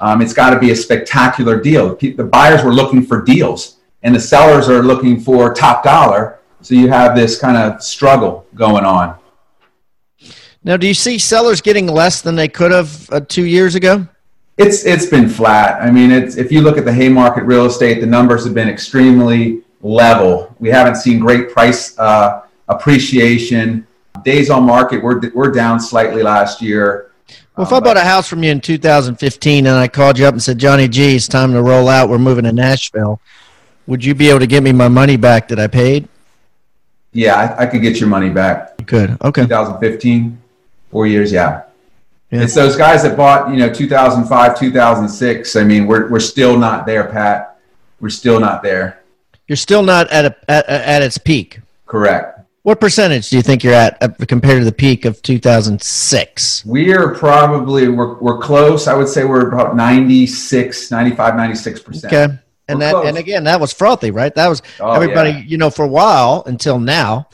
um, 0.00 0.22
it's 0.22 0.32
got 0.32 0.50
to 0.50 0.58
be 0.58 0.70
a 0.70 0.76
spectacular 0.76 1.60
deal. 1.60 1.94
The 1.94 2.24
buyers 2.24 2.64
were 2.64 2.72
looking 2.72 3.04
for 3.04 3.22
deals, 3.22 3.76
and 4.02 4.14
the 4.14 4.20
sellers 4.20 4.68
are 4.68 4.82
looking 4.82 5.20
for 5.20 5.52
top 5.52 5.84
dollar. 5.84 6.40
So 6.62 6.74
you 6.74 6.88
have 6.88 7.14
this 7.14 7.38
kind 7.38 7.56
of 7.56 7.82
struggle 7.82 8.46
going 8.54 8.84
on. 8.84 9.18
Now, 10.64 10.76
do 10.76 10.86
you 10.86 10.94
see 10.94 11.18
sellers 11.18 11.60
getting 11.60 11.86
less 11.86 12.20
than 12.20 12.34
they 12.34 12.48
could 12.48 12.70
have 12.70 13.10
uh, 13.10 13.20
two 13.20 13.44
years 13.44 13.74
ago? 13.74 14.06
It's 14.58 14.84
it's 14.84 15.06
been 15.06 15.28
flat. 15.28 15.80
I 15.82 15.90
mean, 15.90 16.10
it's 16.10 16.36
if 16.36 16.52
you 16.52 16.60
look 16.60 16.76
at 16.76 16.84
the 16.84 16.92
Haymarket 16.92 17.44
real 17.44 17.64
estate, 17.66 18.00
the 18.00 18.06
numbers 18.06 18.44
have 18.44 18.52
been 18.52 18.68
extremely 18.68 19.62
level. 19.80 20.54
We 20.58 20.68
haven't 20.68 20.96
seen 20.96 21.18
great 21.18 21.50
price 21.50 21.98
uh, 21.98 22.42
appreciation. 22.68 23.86
Days 24.22 24.50
on 24.50 24.64
market, 24.64 25.02
we're 25.02 25.30
we're 25.30 25.50
down 25.50 25.80
slightly 25.80 26.22
last 26.22 26.60
year. 26.60 27.09
Well, 27.60 27.66
if 27.66 27.74
um, 27.74 27.82
I 27.82 27.86
bought 27.86 27.96
a 27.98 28.04
house 28.04 28.26
from 28.26 28.42
you 28.42 28.50
in 28.50 28.62
2015 28.62 29.66
and 29.66 29.76
I 29.76 29.86
called 29.86 30.18
you 30.18 30.24
up 30.24 30.32
and 30.32 30.42
said, 30.42 30.56
Johnny 30.56 30.88
G, 30.88 31.16
it's 31.16 31.28
time 31.28 31.52
to 31.52 31.60
roll 31.60 31.88
out. 31.88 32.08
We're 32.08 32.16
moving 32.16 32.44
to 32.44 32.52
Nashville. 32.52 33.20
Would 33.86 34.02
you 34.02 34.14
be 34.14 34.30
able 34.30 34.38
to 34.38 34.46
get 34.46 34.62
me 34.62 34.72
my 34.72 34.88
money 34.88 35.18
back 35.18 35.48
that 35.48 35.60
I 35.60 35.66
paid? 35.66 36.08
Yeah, 37.12 37.34
I, 37.34 37.64
I 37.64 37.66
could 37.66 37.82
get 37.82 38.00
your 38.00 38.08
money 38.08 38.30
back. 38.30 38.76
You 38.78 38.86
could. 38.86 39.20
Okay. 39.20 39.42
2015, 39.42 40.40
four 40.90 41.06
years. 41.06 41.32
Yeah. 41.32 41.64
yeah. 42.30 42.40
It's 42.44 42.54
those 42.54 42.76
guys 42.76 43.02
that 43.02 43.14
bought, 43.14 43.50
you 43.50 43.58
know, 43.58 43.70
2005, 43.70 44.58
2006. 44.58 45.56
I 45.56 45.62
mean, 45.62 45.86
we're, 45.86 46.08
we're 46.08 46.18
still 46.18 46.56
not 46.56 46.86
there, 46.86 47.08
Pat. 47.08 47.58
We're 48.00 48.08
still 48.08 48.40
not 48.40 48.62
there. 48.62 49.02
You're 49.48 49.56
still 49.56 49.82
not 49.82 50.10
at, 50.10 50.24
a, 50.24 50.50
at, 50.50 50.66
at 50.66 51.02
its 51.02 51.18
peak. 51.18 51.60
Correct. 51.84 52.39
What 52.62 52.78
percentage 52.78 53.30
do 53.30 53.36
you 53.36 53.42
think 53.42 53.64
you're 53.64 53.72
at 53.72 53.96
uh, 54.02 54.08
compared 54.26 54.60
to 54.60 54.64
the 54.66 54.72
peak 54.72 55.06
of 55.06 55.22
2006? 55.22 56.66
We 56.66 56.92
are 56.92 57.14
probably 57.14 57.88
we're, 57.88 58.18
we're 58.18 58.38
close. 58.38 58.86
I 58.86 58.94
would 58.94 59.08
say 59.08 59.24
we're 59.24 59.48
about 59.48 59.76
96, 59.76 60.90
95, 60.90 61.36
96 61.36 61.80
percent. 61.80 62.12
Okay. 62.12 62.38
And 62.68 62.78
we're 62.78 62.84
that 62.84 62.92
close. 62.92 63.08
and 63.08 63.16
again 63.16 63.44
that 63.44 63.60
was 63.60 63.72
frothy, 63.72 64.10
right? 64.10 64.34
That 64.34 64.48
was 64.48 64.60
oh, 64.78 64.92
everybody, 64.92 65.30
yeah. 65.30 65.44
you 65.46 65.56
know, 65.56 65.70
for 65.70 65.84
a 65.84 65.88
while 65.88 66.42
until 66.46 66.78
now. 66.78 67.28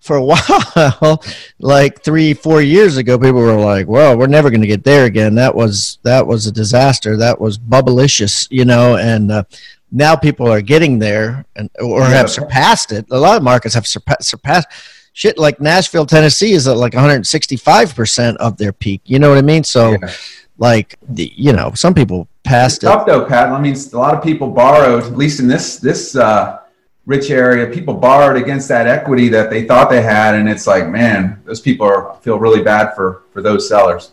For 0.00 0.16
a 0.16 0.24
while, 0.24 1.22
like 1.60 2.02
three, 2.02 2.34
four 2.34 2.60
years 2.60 2.96
ago, 2.96 3.16
people 3.16 3.40
were 3.40 3.54
like, 3.54 3.86
"Well, 3.86 4.18
we're 4.18 4.26
never 4.26 4.50
going 4.50 4.62
to 4.62 4.66
get 4.66 4.82
there 4.82 5.04
again." 5.04 5.36
That 5.36 5.54
was 5.54 6.00
that 6.02 6.26
was 6.26 6.48
a 6.48 6.50
disaster. 6.50 7.16
That 7.16 7.40
was 7.40 7.56
bubblicious, 7.56 8.48
you 8.50 8.64
know. 8.64 8.96
And 8.96 9.30
uh, 9.30 9.44
now 9.92 10.16
people 10.16 10.48
are 10.48 10.62
getting 10.62 10.98
there 10.98 11.44
and 11.54 11.70
or 11.80 12.00
yeah. 12.00 12.08
have 12.08 12.30
surpassed 12.30 12.90
it. 12.90 13.06
A 13.10 13.18
lot 13.18 13.36
of 13.36 13.42
markets 13.42 13.74
have 13.74 13.86
surpassed, 13.86 14.28
surpassed 14.28 14.66
shit 15.12 15.38
like 15.38 15.60
Nashville, 15.60 16.06
Tennessee 16.06 16.52
is 16.52 16.66
at 16.66 16.76
like 16.76 16.92
165% 16.92 18.36
of 18.36 18.56
their 18.56 18.72
peak. 18.72 19.02
You 19.04 19.18
know 19.18 19.28
what 19.28 19.38
I 19.38 19.42
mean? 19.42 19.64
So 19.64 19.92
yeah. 19.92 20.10
like 20.58 20.96
the, 21.08 21.32
you 21.36 21.52
know, 21.52 21.72
some 21.74 21.94
people 21.94 22.28
passed 22.42 22.82
it's 22.82 22.84
it. 22.84 22.86
Tough 22.86 23.06
though, 23.06 23.24
Pat. 23.26 23.50
I 23.50 23.60
mean, 23.60 23.76
a 23.76 23.96
lot 23.96 24.14
of 24.14 24.22
people 24.22 24.48
borrowed, 24.48 25.04
at 25.04 25.16
least 25.16 25.40
in 25.40 25.46
this 25.46 25.76
this 25.76 26.16
uh, 26.16 26.60
rich 27.06 27.30
area, 27.30 27.66
people 27.66 27.94
borrowed 27.94 28.40
against 28.40 28.68
that 28.68 28.86
equity 28.86 29.28
that 29.28 29.50
they 29.50 29.66
thought 29.66 29.90
they 29.90 30.02
had, 30.02 30.34
and 30.34 30.48
it's 30.48 30.66
like, 30.66 30.88
man, 30.88 31.40
those 31.44 31.60
people 31.60 31.86
are 31.86 32.16
feel 32.22 32.38
really 32.38 32.62
bad 32.62 32.94
for 32.94 33.22
for 33.32 33.42
those 33.42 33.68
sellers. 33.68 34.12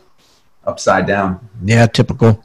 Upside 0.66 1.08
down. 1.08 1.40
Yeah, 1.64 1.88
typical. 1.88 2.44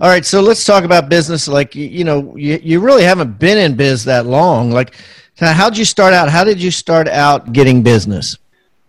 All 0.00 0.08
right, 0.08 0.24
so 0.24 0.40
let's 0.40 0.64
talk 0.64 0.84
about 0.84 1.10
business. 1.10 1.46
Like 1.46 1.74
you 1.74 2.04
know, 2.04 2.34
you, 2.34 2.58
you 2.62 2.80
really 2.80 3.02
haven't 3.02 3.38
been 3.38 3.58
in 3.58 3.76
biz 3.76 4.02
that 4.04 4.24
long. 4.24 4.70
Like, 4.70 4.94
how'd 5.38 5.76
you 5.76 5.84
start 5.84 6.14
out? 6.14 6.30
How 6.30 6.42
did 6.42 6.62
you 6.62 6.70
start 6.70 7.06
out 7.06 7.52
getting 7.52 7.82
business? 7.82 8.38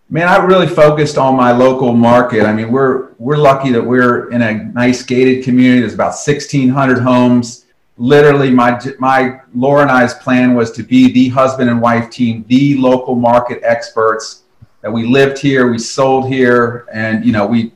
Man, 0.08 0.26
I 0.26 0.38
really 0.38 0.66
focused 0.66 1.18
on 1.18 1.36
my 1.36 1.52
local 1.52 1.92
market. 1.92 2.46
I 2.46 2.54
mean, 2.54 2.72
we're 2.72 3.12
we're 3.18 3.36
lucky 3.36 3.70
that 3.72 3.82
we're 3.82 4.30
in 4.30 4.40
a 4.40 4.64
nice 4.72 5.02
gated 5.02 5.44
community. 5.44 5.80
There's 5.80 5.92
about 5.92 6.14
1,600 6.14 6.98
homes. 6.98 7.66
Literally, 7.98 8.50
my 8.50 8.80
my 8.98 9.40
Laura 9.54 9.82
and 9.82 9.90
I's 9.90 10.14
plan 10.14 10.54
was 10.54 10.70
to 10.72 10.82
be 10.82 11.12
the 11.12 11.28
husband 11.28 11.68
and 11.68 11.82
wife 11.82 12.08
team, 12.08 12.46
the 12.48 12.78
local 12.78 13.16
market 13.16 13.60
experts. 13.64 14.44
That 14.80 14.90
we 14.90 15.06
lived 15.06 15.38
here, 15.38 15.70
we 15.70 15.78
sold 15.78 16.26
here, 16.26 16.86
and 16.90 17.22
you 17.24 17.32
know 17.32 17.46
we 17.46 17.72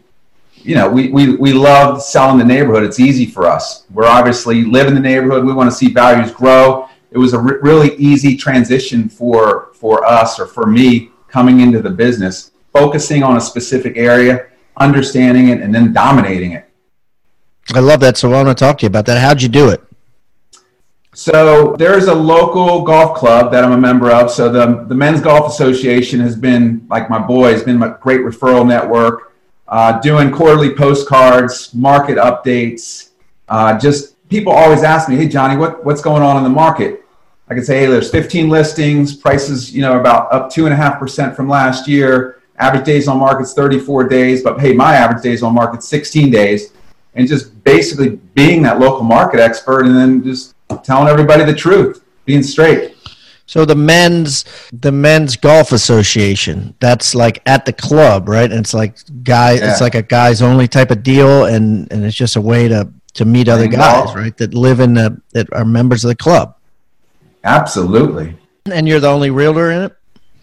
you 0.66 0.74
know, 0.74 0.88
we, 0.88 1.08
we, 1.10 1.36
we 1.36 1.52
love 1.52 2.02
selling 2.02 2.38
the 2.38 2.44
neighborhood. 2.44 2.82
It's 2.82 2.98
easy 2.98 3.24
for 3.24 3.46
us. 3.46 3.84
We're 3.90 4.06
obviously 4.06 4.64
live 4.64 4.88
in 4.88 4.94
the 4.94 5.00
neighborhood. 5.00 5.44
We 5.44 5.54
want 5.54 5.70
to 5.70 5.76
see 5.76 5.92
values 5.92 6.32
grow. 6.32 6.88
It 7.12 7.18
was 7.18 7.34
a 7.34 7.38
re- 7.38 7.58
really 7.62 7.94
easy 7.94 8.36
transition 8.36 9.08
for, 9.08 9.70
for 9.74 10.04
us 10.04 10.40
or 10.40 10.46
for 10.46 10.66
me 10.66 11.12
coming 11.28 11.60
into 11.60 11.80
the 11.80 11.90
business, 11.90 12.50
focusing 12.72 13.22
on 13.22 13.36
a 13.36 13.40
specific 13.40 13.96
area, 13.96 14.48
understanding 14.76 15.48
it, 15.48 15.60
and 15.60 15.72
then 15.72 15.92
dominating 15.92 16.52
it. 16.52 16.68
I 17.72 17.78
love 17.78 18.00
that. 18.00 18.16
So 18.16 18.32
I 18.32 18.42
want 18.42 18.58
to 18.58 18.64
talk 18.64 18.78
to 18.78 18.82
you 18.82 18.88
about 18.88 19.06
that. 19.06 19.20
How'd 19.20 19.42
you 19.42 19.48
do 19.48 19.68
it? 19.70 19.82
So 21.14 21.76
there's 21.78 22.08
a 22.08 22.14
local 22.14 22.82
golf 22.82 23.16
club 23.16 23.52
that 23.52 23.62
I'm 23.62 23.72
a 23.72 23.78
member 23.78 24.10
of. 24.10 24.32
So 24.32 24.50
the, 24.50 24.84
the 24.88 24.94
Men's 24.94 25.20
Golf 25.20 25.50
Association 25.50 26.18
has 26.20 26.36
been, 26.36 26.86
like 26.90 27.08
my 27.08 27.20
boy, 27.20 27.52
has 27.52 27.62
been 27.62 27.80
a 27.82 27.96
great 28.02 28.20
referral 28.20 28.66
network 28.66 29.26
uh, 29.68 30.00
doing 30.00 30.30
quarterly 30.30 30.74
postcards, 30.74 31.74
market 31.74 32.18
updates. 32.18 33.10
Uh, 33.48 33.78
just 33.78 34.16
people 34.28 34.52
always 34.52 34.82
ask 34.82 35.08
me, 35.08 35.16
"Hey, 35.16 35.28
Johnny, 35.28 35.56
what, 35.56 35.84
what's 35.84 36.00
going 36.00 36.22
on 36.22 36.36
in 36.36 36.42
the 36.42 36.50
market?" 36.50 37.04
I 37.48 37.54
can 37.54 37.64
say, 37.64 37.80
"Hey, 37.80 37.86
there's 37.86 38.10
15 38.10 38.48
listings. 38.48 39.14
Prices, 39.14 39.72
you 39.72 39.82
know, 39.82 39.98
about 39.98 40.32
up 40.32 40.50
two 40.50 40.66
and 40.66 40.72
a 40.72 40.76
half 40.76 40.98
percent 40.98 41.36
from 41.36 41.48
last 41.48 41.88
year. 41.88 42.40
Average 42.58 42.86
days 42.86 43.06
on 43.08 43.18
market's 43.18 43.52
34 43.52 44.08
days, 44.08 44.42
but 44.42 44.58
hey, 44.58 44.72
my 44.72 44.94
average 44.94 45.22
days 45.22 45.42
on 45.42 45.54
market's 45.54 45.88
16 45.88 46.30
days." 46.30 46.72
And 47.14 47.26
just 47.26 47.64
basically 47.64 48.16
being 48.34 48.62
that 48.62 48.78
local 48.78 49.02
market 49.02 49.40
expert, 49.40 49.86
and 49.86 49.96
then 49.96 50.22
just 50.22 50.54
telling 50.82 51.08
everybody 51.08 51.44
the 51.44 51.54
truth, 51.54 52.04
being 52.24 52.42
straight. 52.42 52.95
So 53.46 53.64
the 53.64 53.76
men's 53.76 54.44
the 54.72 54.90
men's 54.90 55.36
golf 55.36 55.70
association. 55.72 56.74
That's 56.80 57.14
like 57.14 57.40
at 57.46 57.64
the 57.64 57.72
club, 57.72 58.28
right? 58.28 58.50
And 58.50 58.60
it's 58.60 58.74
like 58.74 58.96
guy. 59.22 59.52
Yeah. 59.52 59.70
It's 59.70 59.80
like 59.80 59.94
a 59.94 60.02
guys 60.02 60.42
only 60.42 60.66
type 60.66 60.90
of 60.90 61.02
deal, 61.02 61.44
and 61.44 61.90
and 61.92 62.04
it's 62.04 62.16
just 62.16 62.34
a 62.34 62.40
way 62.40 62.66
to 62.68 62.92
to 63.14 63.24
meet 63.24 63.48
other 63.48 63.68
guys, 63.68 64.14
right? 64.14 64.36
That 64.36 64.52
live 64.52 64.80
in 64.80 64.94
the 64.94 65.20
that 65.32 65.52
are 65.52 65.64
members 65.64 66.04
of 66.04 66.08
the 66.08 66.16
club. 66.16 66.56
Absolutely. 67.44 68.36
And 68.66 68.88
you're 68.88 69.00
the 69.00 69.08
only 69.08 69.30
realtor 69.30 69.70
in 69.70 69.84
it. 69.84 69.96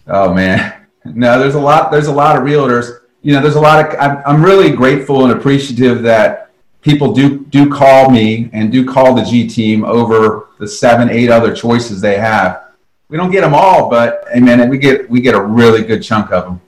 Oh 0.06 0.32
man, 0.32 0.86
no. 1.04 1.38
There's 1.38 1.54
a 1.54 1.60
lot. 1.60 1.92
There's 1.92 2.08
a 2.08 2.12
lot 2.12 2.36
of 2.36 2.42
realtors. 2.42 3.00
You 3.20 3.34
know, 3.34 3.42
there's 3.42 3.56
a 3.56 3.60
lot 3.60 3.84
of. 3.84 4.00
I'm, 4.00 4.22
I'm 4.26 4.44
really 4.44 4.70
grateful 4.70 5.24
and 5.24 5.32
appreciative 5.38 6.02
that 6.04 6.52
people 6.80 7.12
do 7.12 7.44
do 7.46 7.68
call 7.68 8.10
me 8.10 8.48
and 8.54 8.72
do 8.72 8.86
call 8.86 9.14
the 9.14 9.24
G 9.24 9.46
team 9.46 9.84
over 9.84 10.48
the 10.58 10.66
seven, 10.66 11.10
eight 11.10 11.28
other 11.28 11.54
choices 11.54 12.00
they 12.00 12.16
have. 12.16 12.63
We 13.08 13.16
don't 13.16 13.30
get 13.30 13.42
them 13.42 13.54
all, 13.54 13.90
but 13.90 14.24
I 14.34 14.40
mean, 14.40 14.68
we 14.68 14.78
get 14.78 15.08
we 15.08 15.20
get 15.20 15.34
a 15.34 15.42
really 15.42 15.82
good 15.82 16.02
chunk 16.02 16.32
of 16.32 16.44
them. 16.44 16.60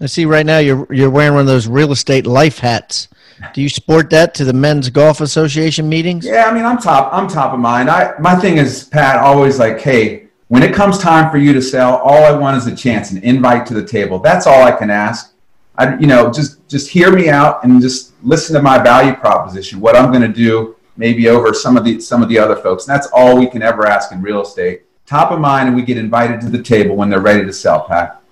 I 0.00 0.06
see 0.06 0.24
right 0.24 0.46
now 0.46 0.58
you're 0.58 0.86
you're 0.92 1.10
wearing 1.10 1.34
one 1.34 1.42
of 1.42 1.46
those 1.46 1.68
real 1.68 1.92
estate 1.92 2.26
life 2.26 2.58
hats. 2.58 3.08
Do 3.54 3.60
you 3.60 3.68
sport 3.68 4.10
that 4.10 4.34
to 4.34 4.44
the 4.44 4.52
Men's 4.52 4.88
Golf 4.88 5.20
Association 5.20 5.88
meetings? 5.88 6.24
Yeah, 6.24 6.44
I 6.44 6.54
mean, 6.54 6.64
I'm 6.64 6.78
top. 6.78 7.12
I'm 7.12 7.28
top 7.28 7.52
of 7.52 7.60
mind. 7.60 7.90
I 7.90 8.16
my 8.18 8.34
thing 8.36 8.58
is, 8.58 8.84
Pat, 8.84 9.18
always 9.18 9.58
like, 9.58 9.80
hey, 9.80 10.28
when 10.48 10.62
it 10.62 10.74
comes 10.74 10.98
time 10.98 11.30
for 11.30 11.38
you 11.38 11.52
to 11.52 11.62
sell, 11.62 11.96
all 11.96 12.24
I 12.24 12.32
want 12.32 12.56
is 12.56 12.66
a 12.66 12.76
chance, 12.76 13.10
an 13.10 13.18
invite 13.22 13.66
to 13.66 13.74
the 13.74 13.84
table. 13.84 14.18
That's 14.18 14.46
all 14.46 14.62
I 14.62 14.72
can 14.72 14.90
ask. 14.90 15.34
I, 15.76 15.98
you 15.98 16.06
know, 16.06 16.30
just 16.30 16.66
just 16.68 16.90
hear 16.90 17.10
me 17.10 17.28
out 17.28 17.64
and 17.64 17.80
just 17.80 18.12
listen 18.22 18.54
to 18.56 18.62
my 18.62 18.78
value 18.78 19.14
proposition. 19.14 19.80
What 19.80 19.96
I'm 19.96 20.10
going 20.10 20.22
to 20.22 20.28
do, 20.28 20.76
maybe 20.96 21.28
over 21.28 21.54
some 21.54 21.76
of 21.76 21.84
the 21.84 22.00
some 22.00 22.22
of 22.22 22.28
the 22.28 22.38
other 22.38 22.56
folks. 22.56 22.86
And 22.86 22.94
that's 22.94 23.08
all 23.08 23.38
we 23.38 23.48
can 23.48 23.62
ever 23.62 23.86
ask 23.86 24.12
in 24.12 24.20
real 24.20 24.42
estate. 24.42 24.82
Top 25.06 25.30
of 25.30 25.40
mind, 25.40 25.68
and 25.68 25.76
we 25.76 25.82
get 25.82 25.98
invited 25.98 26.40
to 26.42 26.48
the 26.48 26.62
table 26.62 26.96
when 26.96 27.10
they're 27.10 27.20
ready 27.20 27.44
to 27.44 27.52
sell, 27.52 27.86
Pat. 27.86 28.22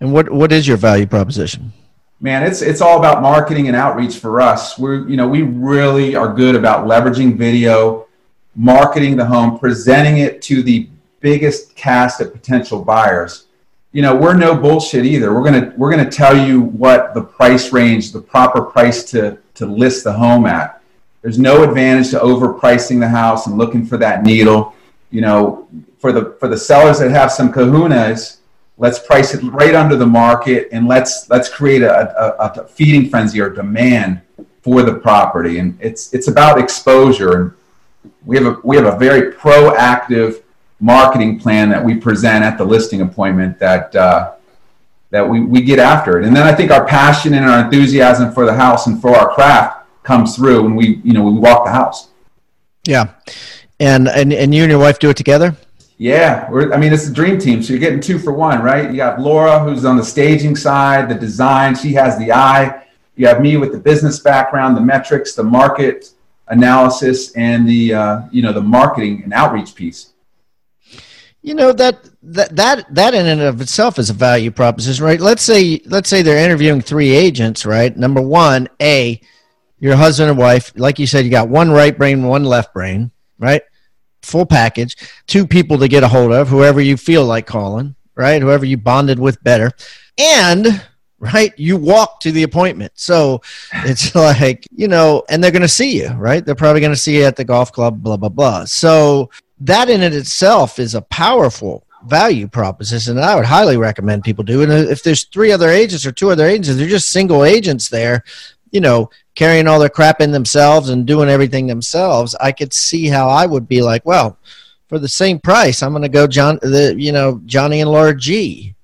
And 0.00 0.12
what 0.12 0.30
what 0.30 0.52
is 0.52 0.68
your 0.68 0.76
value 0.76 1.06
proposition? 1.06 1.72
Man, 2.20 2.42
it's 2.42 2.62
it's 2.62 2.80
all 2.80 2.98
about 2.98 3.22
marketing 3.22 3.68
and 3.68 3.76
outreach 3.76 4.18
for 4.18 4.40
us. 4.40 4.78
We're 4.78 5.08
you 5.08 5.16
know 5.16 5.28
we 5.28 5.42
really 5.42 6.14
are 6.16 6.32
good 6.32 6.54
about 6.54 6.86
leveraging 6.86 7.36
video, 7.36 8.06
marketing 8.54 9.16
the 9.16 9.24
home, 9.24 9.58
presenting 9.58 10.18
it 10.18 10.40
to 10.42 10.62
the 10.62 10.88
biggest 11.20 11.74
cast 11.74 12.20
of 12.20 12.32
potential 12.32 12.82
buyers. 12.84 13.46
You 13.92 14.02
know, 14.02 14.14
we're 14.14 14.36
no 14.36 14.54
bullshit 14.54 15.04
either. 15.04 15.34
We're 15.34 15.44
gonna 15.44 15.74
we're 15.76 15.90
gonna 15.90 16.10
tell 16.10 16.36
you 16.36 16.60
what 16.60 17.14
the 17.14 17.22
price 17.22 17.72
range, 17.72 18.12
the 18.12 18.20
proper 18.20 18.62
price 18.62 19.04
to 19.10 19.38
to 19.54 19.66
list 19.66 20.04
the 20.04 20.12
home 20.12 20.46
at. 20.46 20.82
There's 21.22 21.38
no 21.38 21.64
advantage 21.64 22.10
to 22.10 22.18
overpricing 22.20 23.00
the 23.00 23.08
house 23.08 23.46
and 23.46 23.58
looking 23.58 23.84
for 23.84 23.96
that 23.96 24.22
needle. 24.22 24.75
You 25.10 25.20
know, 25.20 25.68
for 25.98 26.12
the 26.12 26.36
for 26.38 26.48
the 26.48 26.56
sellers 26.56 26.98
that 26.98 27.10
have 27.10 27.32
some 27.32 27.52
kahunas, 27.52 28.38
let's 28.78 28.98
price 28.98 29.34
it 29.34 29.42
right 29.44 29.74
under 29.74 29.96
the 29.96 30.06
market 30.06 30.68
and 30.72 30.86
let's 30.86 31.28
let's 31.30 31.48
create 31.48 31.82
a, 31.82 32.44
a, 32.44 32.62
a, 32.62 32.68
feeding 32.68 33.08
frenzy 33.08 33.40
or 33.40 33.48
demand 33.48 34.20
for 34.62 34.82
the 34.82 34.94
property. 34.94 35.58
And 35.58 35.78
it's 35.80 36.12
it's 36.12 36.28
about 36.28 36.58
exposure. 36.58 37.40
And 37.40 37.52
we 38.24 38.36
have 38.36 38.46
a 38.46 38.60
we 38.62 38.76
have 38.76 38.86
a 38.86 38.98
very 38.98 39.32
proactive 39.32 40.42
marketing 40.78 41.40
plan 41.40 41.70
that 41.70 41.82
we 41.82 41.94
present 41.94 42.44
at 42.44 42.58
the 42.58 42.64
listing 42.64 43.00
appointment 43.00 43.58
that 43.58 43.94
uh, 43.96 44.34
that 45.10 45.26
we, 45.26 45.40
we 45.40 45.62
get 45.62 45.78
after 45.78 46.18
it. 46.18 46.26
And 46.26 46.36
then 46.36 46.46
i 46.46 46.54
think 46.54 46.70
our 46.70 46.86
passion 46.86 47.34
and 47.34 47.46
our 47.46 47.64
enthusiasm 47.64 48.32
for 48.32 48.44
the 48.44 48.54
house 48.54 48.86
and 48.86 49.00
for 49.00 49.16
our 49.16 49.32
craft 49.32 49.86
comes 50.02 50.36
through 50.36 50.62
when 50.62 50.76
we 50.76 51.00
you 51.02 51.14
know 51.14 51.22
we 51.22 51.38
walk 51.38 51.64
the 51.64 51.72
house. 51.72 52.08
Yeah 52.86 53.14
and 53.80 54.08
and, 54.08 54.32
and 54.32 54.54
you 54.54 54.62
and 54.62 54.70
your 54.70 54.80
wife 54.80 54.98
do 54.98 55.10
it 55.10 55.16
together 55.16 55.56
yeah, 55.98 56.48
I 56.50 56.76
mean, 56.76 56.92
it's 56.92 57.08
a 57.08 57.12
dream 57.12 57.38
team. 57.38 57.62
So 57.62 57.72
you're 57.72 57.80
getting 57.80 58.00
two 58.00 58.18
for 58.18 58.32
one, 58.32 58.62
right? 58.62 58.90
You 58.90 58.96
got 58.96 59.18
Laura, 59.18 59.60
who's 59.60 59.86
on 59.86 59.96
the 59.96 60.04
staging 60.04 60.54
side, 60.54 61.08
the 61.08 61.14
design. 61.14 61.74
She 61.74 61.94
has 61.94 62.18
the 62.18 62.32
eye. 62.32 62.84
You 63.16 63.26
have 63.28 63.40
me 63.40 63.56
with 63.56 63.72
the 63.72 63.78
business 63.78 64.18
background, 64.18 64.76
the 64.76 64.82
metrics, 64.82 65.34
the 65.34 65.42
market 65.42 66.10
analysis, 66.48 67.32
and 67.34 67.66
the 67.66 67.94
uh, 67.94 68.20
you 68.30 68.42
know 68.42 68.52
the 68.52 68.60
marketing 68.60 69.22
and 69.24 69.32
outreach 69.32 69.74
piece. 69.74 70.12
You 71.40 71.54
know 71.54 71.72
that 71.72 72.10
that 72.22 72.54
that 72.56 72.94
that 72.94 73.14
in 73.14 73.24
and 73.24 73.40
of 73.40 73.62
itself 73.62 73.98
is 73.98 74.10
a 74.10 74.12
value 74.14 74.50
proposition, 74.50 75.02
right? 75.02 75.20
Let's 75.20 75.42
say 75.42 75.80
let's 75.86 76.10
say 76.10 76.20
they're 76.20 76.44
interviewing 76.44 76.82
three 76.82 77.12
agents, 77.12 77.64
right? 77.64 77.96
Number 77.96 78.20
one, 78.20 78.68
a 78.82 79.18
your 79.78 79.96
husband 79.96 80.28
and 80.28 80.38
wife, 80.38 80.74
like 80.76 80.98
you 80.98 81.06
said, 81.06 81.24
you 81.24 81.30
got 81.30 81.48
one 81.48 81.70
right 81.70 81.96
brain, 81.96 82.24
one 82.24 82.44
left 82.44 82.74
brain, 82.74 83.12
right? 83.38 83.62
full 84.26 84.44
package, 84.44 84.96
two 85.26 85.46
people 85.46 85.78
to 85.78 85.88
get 85.88 86.02
a 86.02 86.08
hold 86.08 86.32
of, 86.32 86.48
whoever 86.48 86.80
you 86.80 86.96
feel 86.96 87.24
like 87.24 87.46
calling, 87.46 87.94
right? 88.14 88.42
Whoever 88.42 88.64
you 88.64 88.76
bonded 88.76 89.18
with 89.18 89.42
better. 89.42 89.70
And 90.18 90.82
right? 91.18 91.52
You 91.56 91.78
walk 91.78 92.20
to 92.20 92.32
the 92.32 92.42
appointment. 92.42 92.92
So 92.94 93.40
it's 93.72 94.14
like, 94.14 94.66
you 94.70 94.88
know, 94.88 95.24
and 95.30 95.42
they're 95.42 95.50
going 95.50 95.62
to 95.62 95.68
see 95.68 95.98
you, 95.98 96.08
right? 96.10 96.44
They're 96.44 96.54
probably 96.54 96.80
going 96.80 96.92
to 96.92 96.96
see 96.96 97.18
you 97.18 97.24
at 97.24 97.36
the 97.36 97.44
golf 97.44 97.72
club, 97.72 98.02
blah, 98.02 98.18
blah, 98.18 98.28
blah. 98.28 98.64
So 98.64 99.30
that 99.60 99.88
in 99.88 100.02
it 100.02 100.14
itself 100.14 100.78
is 100.78 100.94
a 100.94 101.02
powerful 101.02 101.84
value 102.04 102.46
proposition 102.46 103.16
that 103.16 103.24
I 103.24 103.34
would 103.34 103.46
highly 103.46 103.76
recommend 103.78 104.24
people 104.24 104.44
do. 104.44 104.62
And 104.62 104.70
if 104.70 105.02
there's 105.02 105.24
three 105.24 105.50
other 105.50 105.70
agents 105.70 106.04
or 106.04 106.12
two 106.12 106.30
other 106.30 106.46
agents, 106.46 106.76
they're 106.76 106.86
just 106.86 107.08
single 107.08 107.44
agents 107.44 107.88
there, 107.88 108.22
you 108.76 108.80
know, 108.82 109.08
carrying 109.34 109.66
all 109.66 109.80
their 109.80 109.88
crap 109.88 110.20
in 110.20 110.32
themselves 110.32 110.90
and 110.90 111.06
doing 111.06 111.30
everything 111.30 111.66
themselves, 111.66 112.34
I 112.34 112.52
could 112.52 112.74
see 112.74 113.06
how 113.06 113.26
I 113.26 113.46
would 113.46 113.66
be 113.66 113.80
like, 113.80 114.04
well, 114.04 114.36
for 114.86 114.98
the 114.98 115.08
same 115.08 115.38
price, 115.38 115.82
I'm 115.82 115.92
going 115.92 116.02
to 116.02 116.10
go 116.10 116.26
John, 116.26 116.58
the 116.60 116.94
you 116.98 117.10
know 117.10 117.40
Johnny 117.46 117.80
and 117.80 117.90
Laura 117.90 118.14
G. 118.14 118.74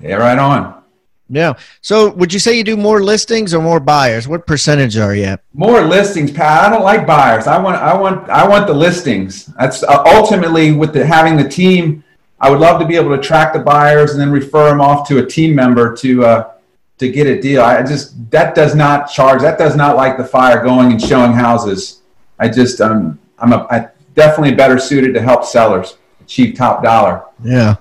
Yeah, 0.00 0.16
right 0.16 0.38
on. 0.38 0.82
Yeah. 1.30 1.54
So, 1.80 2.10
would 2.12 2.30
you 2.30 2.38
say 2.38 2.58
you 2.58 2.62
do 2.62 2.76
more 2.76 3.02
listings 3.02 3.54
or 3.54 3.62
more 3.62 3.80
buyers? 3.80 4.28
What 4.28 4.46
percentage 4.46 4.98
are 4.98 5.14
you 5.14 5.24
at? 5.24 5.40
More 5.54 5.80
listings, 5.80 6.30
Pat. 6.30 6.64
I 6.64 6.70
don't 6.70 6.84
like 6.84 7.06
buyers. 7.06 7.46
I 7.46 7.58
want, 7.58 7.76
I 7.78 7.96
want, 7.96 8.28
I 8.28 8.46
want 8.46 8.66
the 8.66 8.74
listings. 8.74 9.46
That's 9.58 9.82
uh, 9.82 10.04
ultimately 10.14 10.72
with 10.72 10.92
the 10.92 11.06
having 11.06 11.38
the 11.38 11.48
team. 11.48 12.04
I 12.38 12.50
would 12.50 12.60
love 12.60 12.78
to 12.80 12.86
be 12.86 12.96
able 12.96 13.16
to 13.16 13.22
track 13.22 13.54
the 13.54 13.60
buyers 13.60 14.12
and 14.12 14.20
then 14.20 14.30
refer 14.30 14.68
them 14.68 14.82
off 14.82 15.08
to 15.08 15.18
a 15.18 15.26
team 15.26 15.54
member 15.54 15.96
to 15.96 16.22
uh, 16.22 16.50
to 16.98 17.08
get 17.08 17.26
a 17.26 17.40
deal. 17.40 17.62
I 17.62 17.82
just 17.82 18.30
that 18.30 18.54
does 18.54 18.74
not 18.74 19.10
charge. 19.10 19.42
That 19.42 19.58
does 19.58 19.76
not 19.76 19.96
like 19.96 20.16
the 20.16 20.24
fire 20.24 20.62
going 20.62 20.92
and 20.92 21.00
showing 21.00 21.32
houses. 21.32 22.02
I 22.38 22.48
just 22.48 22.80
um, 22.80 23.18
I'm 23.38 23.52
a 23.52 23.66
I 23.70 23.88
definitely 24.14 24.54
better 24.54 24.78
suited 24.78 25.12
to 25.14 25.20
help 25.20 25.44
sellers 25.44 25.96
achieve 26.20 26.56
top 26.56 26.82
dollar. 26.82 27.24
Yeah. 27.42 27.76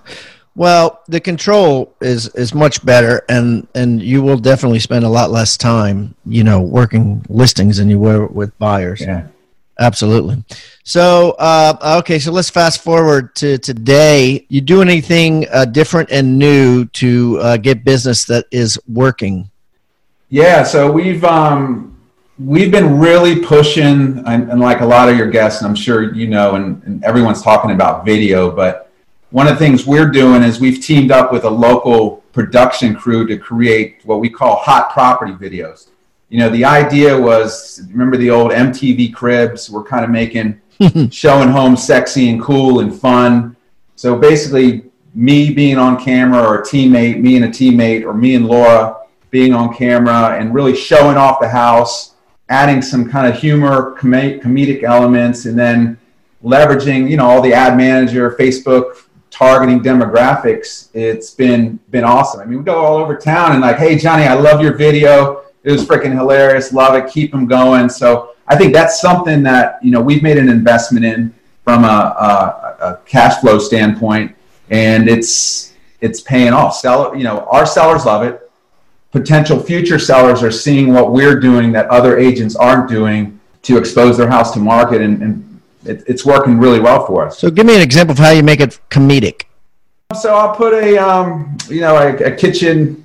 Well, 0.55 1.01
the 1.07 1.19
control 1.19 1.93
is 1.99 2.29
is 2.29 2.53
much 2.53 2.85
better, 2.85 3.23
and 3.27 3.67
and 3.75 4.01
you 4.01 4.21
will 4.21 4.37
definitely 4.37 4.79
spend 4.79 5.03
a 5.03 5.09
lot 5.09 5.29
less 5.29 5.57
time, 5.57 6.15
you 6.25 6.43
know, 6.43 6.61
working 6.61 7.25
listings 7.27 7.77
than 7.77 7.89
you 7.89 7.99
were 7.99 8.27
with 8.27 8.57
buyers. 8.57 9.01
Yeah. 9.01 9.27
Absolutely. 9.79 10.43
So, 10.83 11.31
uh, 11.31 11.97
okay, 11.99 12.19
so 12.19 12.31
let's 12.31 12.49
fast 12.49 12.81
forward 12.81 13.35
to 13.35 13.57
today. 13.57 14.45
You 14.49 14.61
do 14.61 14.81
anything 14.81 15.47
uh, 15.51 15.65
different 15.65 16.11
and 16.11 16.39
new 16.39 16.85
to 16.85 17.39
uh, 17.41 17.57
get 17.57 17.83
business 17.83 18.23
that 18.25 18.45
is 18.51 18.79
working? 18.87 19.49
Yeah, 20.29 20.63
so 20.63 20.91
we've 20.91 21.23
um, 21.23 21.97
we've 22.39 22.71
been 22.71 22.97
really 22.99 23.41
pushing, 23.41 24.23
and, 24.25 24.49
and, 24.49 24.59
like 24.59 24.81
a 24.81 24.85
lot 24.85 25.09
of 25.09 25.17
your 25.17 25.29
guests, 25.29 25.61
I'm 25.61 25.75
sure 25.75 26.13
you 26.13 26.27
know, 26.27 26.55
and, 26.55 26.81
and 26.83 27.03
everyone's 27.03 27.41
talking 27.41 27.71
about 27.71 28.05
video. 28.05 28.51
But 28.51 28.91
one 29.31 29.47
of 29.47 29.53
the 29.53 29.59
things 29.59 29.85
we're 29.85 30.09
doing 30.09 30.41
is 30.41 30.59
we've 30.59 30.81
teamed 30.81 31.11
up 31.11 31.31
with 31.31 31.43
a 31.43 31.49
local 31.49 32.23
production 32.31 32.95
crew 32.95 33.27
to 33.27 33.37
create 33.37 33.99
what 34.03 34.19
we 34.19 34.29
call 34.29 34.57
hot 34.57 34.91
property 34.91 35.33
videos 35.33 35.87
you 36.35 36.41
know, 36.41 36.49
the 36.49 36.65
idea 36.65 37.17
was 37.17 37.81
remember 37.91 38.17
the 38.17 38.29
old 38.29 38.51
MTV 38.51 39.13
cribs? 39.13 39.69
We're 39.69 39.85
kind 39.85 40.03
of 40.03 40.11
making 40.11 40.59
showing 41.09 41.47
home 41.47 41.77
sexy 41.77 42.29
and 42.29 42.41
cool 42.41 42.81
and 42.81 42.93
fun. 42.93 43.55
So 43.95 44.17
basically, 44.17 44.83
me 45.13 45.53
being 45.53 45.77
on 45.77 45.97
camera 45.97 46.45
or 46.45 46.59
a 46.59 46.61
teammate, 46.61 47.21
me 47.21 47.37
and 47.37 47.45
a 47.45 47.47
teammate, 47.47 48.03
or 48.03 48.13
me 48.13 48.35
and 48.35 48.47
Laura 48.47 48.97
being 49.31 49.53
on 49.53 49.73
camera 49.73 50.37
and 50.37 50.53
really 50.53 50.75
showing 50.75 51.15
off 51.15 51.39
the 51.39 51.47
house, 51.47 52.15
adding 52.49 52.81
some 52.81 53.09
kind 53.09 53.33
of 53.33 53.39
humor, 53.39 53.93
com- 53.93 54.11
comedic 54.11 54.83
elements, 54.83 55.45
and 55.45 55.57
then 55.57 55.97
leveraging, 56.43 57.09
you 57.09 57.15
know, 57.15 57.25
all 57.25 57.41
the 57.41 57.53
ad 57.53 57.77
manager, 57.77 58.31
Facebook 58.31 59.05
targeting 59.29 59.79
demographics. 59.79 60.89
It's 60.93 61.29
been 61.29 61.79
been 61.91 62.03
awesome. 62.03 62.41
I 62.41 62.45
mean, 62.45 62.57
we 62.57 62.65
go 62.65 62.75
all 62.75 62.97
over 62.97 63.15
town 63.15 63.53
and 63.53 63.61
like, 63.61 63.77
hey 63.77 63.97
Johnny, 63.97 64.25
I 64.25 64.33
love 64.33 64.59
your 64.59 64.73
video 64.73 65.44
it 65.65 65.71
was 65.71 65.83
freaking 65.83 66.13
hilarious. 66.13 66.71
Love 66.71 66.95
it. 66.95 67.11
Keep 67.11 67.31
them 67.31 67.47
going. 67.47 67.89
So 67.89 68.35
I 68.47 68.55
think 68.55 68.71
that's 68.71 69.01
something 69.01 69.43
that 69.43 69.83
you 69.83 69.91
know 69.91 69.99
we've 69.99 70.23
made 70.23 70.37
an 70.37 70.47
investment 70.47 71.03
in 71.03 71.33
from 71.63 71.83
a, 71.83 71.87
a, 71.87 72.77
a 72.85 72.99
cash 73.05 73.41
flow 73.41 73.57
standpoint, 73.57 74.35
and 74.69 75.09
it's 75.09 75.73
it's 76.01 76.21
paying 76.21 76.53
off. 76.53 76.75
Seller, 76.75 77.15
you 77.15 77.23
know, 77.23 77.47
our 77.51 77.65
sellers 77.65 78.05
love 78.05 78.23
it. 78.23 78.49
Potential 79.11 79.59
future 79.59 79.97
sellers 79.97 80.43
are 80.43 80.51
seeing 80.51 80.93
what 80.93 81.11
we're 81.11 81.39
doing 81.39 81.71
that 81.71 81.87
other 81.87 82.17
agents 82.19 82.55
aren't 82.55 82.87
doing 82.87 83.39
to 83.63 83.77
expose 83.77 84.17
their 84.17 84.29
house 84.29 84.51
to 84.53 84.59
market, 84.59 85.01
and, 85.01 85.21
and 85.23 85.61
it, 85.85 86.03
it's 86.05 86.25
working 86.25 86.59
really 86.59 86.79
well 86.79 87.07
for 87.07 87.25
us. 87.25 87.39
So, 87.39 87.49
give 87.49 87.65
me 87.65 87.75
an 87.75 87.81
example 87.81 88.11
of 88.11 88.19
how 88.19 88.29
you 88.29 88.43
make 88.43 88.59
it 88.59 88.79
comedic. 88.91 89.45
So 90.13 90.35
I'll 90.35 90.55
put 90.55 90.73
a 90.73 90.97
um, 90.97 91.57
you 91.67 91.81
know 91.81 91.95
a, 91.95 92.15
a 92.15 92.35
kitchen 92.35 93.04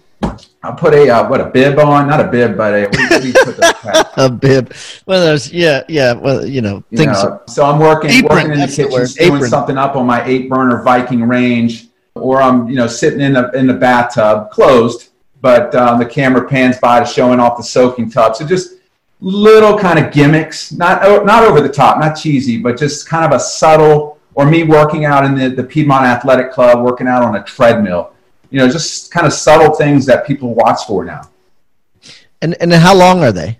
I'll 0.63 0.75
put 0.75 0.93
a 0.93 1.09
uh, 1.09 1.29
what 1.29 1.41
a 1.41 1.47
bib 1.47 1.79
on, 1.79 2.07
not 2.07 2.21
a 2.21 2.29
bib, 2.29 2.57
but 2.57 2.75
a 2.75 2.83
what 2.85 3.23
do 3.23 3.29
you 3.29 3.33
put 3.33 3.57
the 3.57 4.11
a 4.19 4.31
bib. 4.31 4.75
Well, 5.07 5.25
there's 5.25 5.51
yeah, 5.51 5.85
yeah. 5.89 6.13
Well, 6.13 6.45
you 6.45 6.61
know 6.61 6.85
you 6.91 6.99
things. 6.99 7.23
Know, 7.23 7.41
so 7.49 7.65
I'm 7.65 7.79
working 7.79 8.11
apron, 8.11 8.29
working 8.29 8.53
in 8.53 8.61
the 8.61 8.67
kitchen, 8.67 8.91
the 8.91 9.15
doing 9.19 9.35
apron. 9.37 9.51
something 9.51 9.79
up 9.79 9.97
on 9.97 10.07
my 10.07 10.23
eight 10.27 10.51
burner 10.51 10.83
Viking 10.83 11.27
range, 11.27 11.89
or 12.15 12.43
I'm 12.43 12.69
you 12.69 12.77
know 12.77 12.87
sitting 12.87 13.21
in 13.21 13.33
the 13.33 13.51
in 13.53 13.67
the 13.67 13.75
bathtub, 13.75 14.51
closed, 14.51 15.11
but 15.41 15.75
um, 15.75 15.99
the 15.99 16.05
camera 16.05 16.47
pans 16.47 16.79
by 16.79 17.01
to 17.01 17.07
showing 17.07 17.41
off 17.41 17.57
the 17.57 17.63
soaking 17.63 18.11
tub. 18.11 18.37
So 18.37 18.47
just 18.47 18.75
little 19.21 19.79
kind 19.79 19.99
of 19.99 20.13
gimmicks, 20.13 20.73
not 20.73 21.03
oh, 21.05 21.25
not 21.25 21.43
over 21.43 21.63
the 21.63 21.71
top, 21.71 21.99
not 21.99 22.15
cheesy, 22.15 22.59
but 22.59 22.79
just 22.79 23.09
kind 23.09 23.25
of 23.25 23.33
a 23.33 23.41
subtle. 23.41 24.19
Or 24.35 24.47
me 24.47 24.63
working 24.63 25.05
out 25.07 25.25
in 25.25 25.35
the, 25.35 25.49
the 25.49 25.65
Piedmont 25.65 26.05
Athletic 26.05 26.53
Club, 26.53 26.85
working 26.85 27.09
out 27.09 27.23
on 27.23 27.35
a 27.35 27.43
treadmill. 27.43 28.13
You 28.51 28.59
know, 28.59 28.69
just 28.69 29.11
kind 29.11 29.27
of 29.27 29.33
subtle 29.33 29.75
things 29.75 30.07
that 30.07 30.27
people 30.27 30.55
watch 30.55 30.85
for 30.87 31.05
now. 31.05 31.23
And 32.43 32.57
and 32.61 32.73
how 32.73 32.95
long 32.95 33.23
are 33.23 33.33
they? 33.33 33.59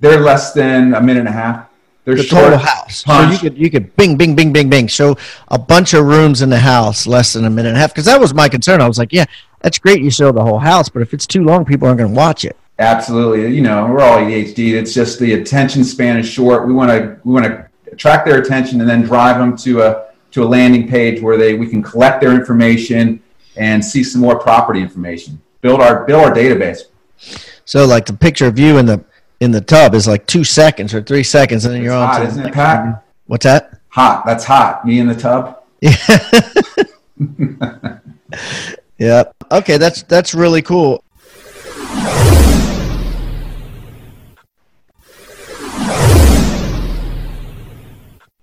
They're 0.00 0.20
less 0.20 0.52
than 0.52 0.94
a 0.94 1.00
minute 1.00 1.20
and 1.20 1.28
a 1.28 1.32
half. 1.32 1.68
They're 2.04 2.16
the 2.16 2.22
short, 2.22 2.44
total 2.44 2.58
house. 2.58 3.04
So 3.04 3.30
you 3.30 3.38
could 3.38 3.58
you 3.58 3.70
could 3.70 3.96
bing 3.96 4.16
bing 4.16 4.34
bing 4.34 4.52
bing 4.52 4.68
bing. 4.68 4.88
So 4.88 5.16
a 5.48 5.58
bunch 5.58 5.94
of 5.94 6.04
rooms 6.04 6.42
in 6.42 6.50
the 6.50 6.58
house, 6.58 7.06
less 7.06 7.32
than 7.32 7.44
a 7.44 7.50
minute 7.50 7.70
and 7.70 7.78
a 7.78 7.80
half. 7.80 7.92
Because 7.92 8.04
that 8.04 8.20
was 8.20 8.34
my 8.34 8.48
concern. 8.48 8.80
I 8.80 8.88
was 8.88 8.98
like, 8.98 9.12
yeah, 9.12 9.24
that's 9.60 9.78
great. 9.78 10.02
You 10.02 10.10
show 10.10 10.30
the 10.30 10.42
whole 10.42 10.58
house, 10.58 10.88
but 10.90 11.00
if 11.00 11.14
it's 11.14 11.26
too 11.26 11.42
long, 11.42 11.64
people 11.64 11.88
aren't 11.88 11.98
going 11.98 12.12
to 12.12 12.16
watch 12.16 12.44
it. 12.44 12.56
Absolutely. 12.78 13.54
You 13.54 13.62
know, 13.62 13.86
we're 13.86 14.02
all 14.02 14.18
ADHD. 14.18 14.74
It's 14.74 14.92
just 14.92 15.18
the 15.18 15.34
attention 15.34 15.84
span 15.84 16.18
is 16.18 16.28
short. 16.28 16.66
We 16.66 16.74
want 16.74 16.90
to 16.90 17.18
we 17.24 17.32
want 17.32 17.46
to 17.46 17.66
attract 17.90 18.26
their 18.26 18.40
attention 18.40 18.80
and 18.80 18.88
then 18.88 19.02
drive 19.02 19.38
them 19.38 19.56
to 19.58 19.82
a 19.82 20.06
to 20.32 20.42
a 20.42 20.46
landing 20.46 20.88
page 20.88 21.22
where 21.22 21.38
they 21.38 21.54
we 21.54 21.66
can 21.66 21.82
collect 21.82 22.20
their 22.20 22.34
information 22.34 23.22
and 23.56 23.84
see 23.84 24.04
some 24.04 24.20
more 24.20 24.38
property 24.38 24.80
information. 24.80 25.40
Build 25.60 25.80
our 25.80 26.04
build 26.04 26.24
our 26.24 26.34
database. 26.34 26.82
So 27.64 27.86
like 27.86 28.06
the 28.06 28.12
picture 28.12 28.46
of 28.46 28.58
you 28.58 28.78
in 28.78 28.86
the 28.86 29.04
in 29.40 29.50
the 29.50 29.60
tub 29.60 29.94
is 29.94 30.06
like 30.06 30.26
two 30.26 30.44
seconds 30.44 30.94
or 30.94 31.02
three 31.02 31.22
seconds, 31.22 31.64
and 31.64 31.74
then 31.74 31.82
you're 31.82 31.92
hot, 31.92 32.16
on. 32.16 32.22
To 32.22 32.26
isn't 32.28 32.46
it, 32.46 32.54
Pat? 32.54 33.04
What's 33.26 33.44
that? 33.44 33.78
Hot. 33.88 34.24
That's 34.26 34.44
hot. 34.44 34.84
Me 34.84 34.98
in 34.98 35.06
the 35.06 35.14
tub. 35.14 35.62
Yeah. 37.20 37.98
yeah. 38.98 39.24
Okay, 39.52 39.76
that's 39.76 40.02
that's 40.04 40.34
really 40.34 40.62
cool. 40.62 41.04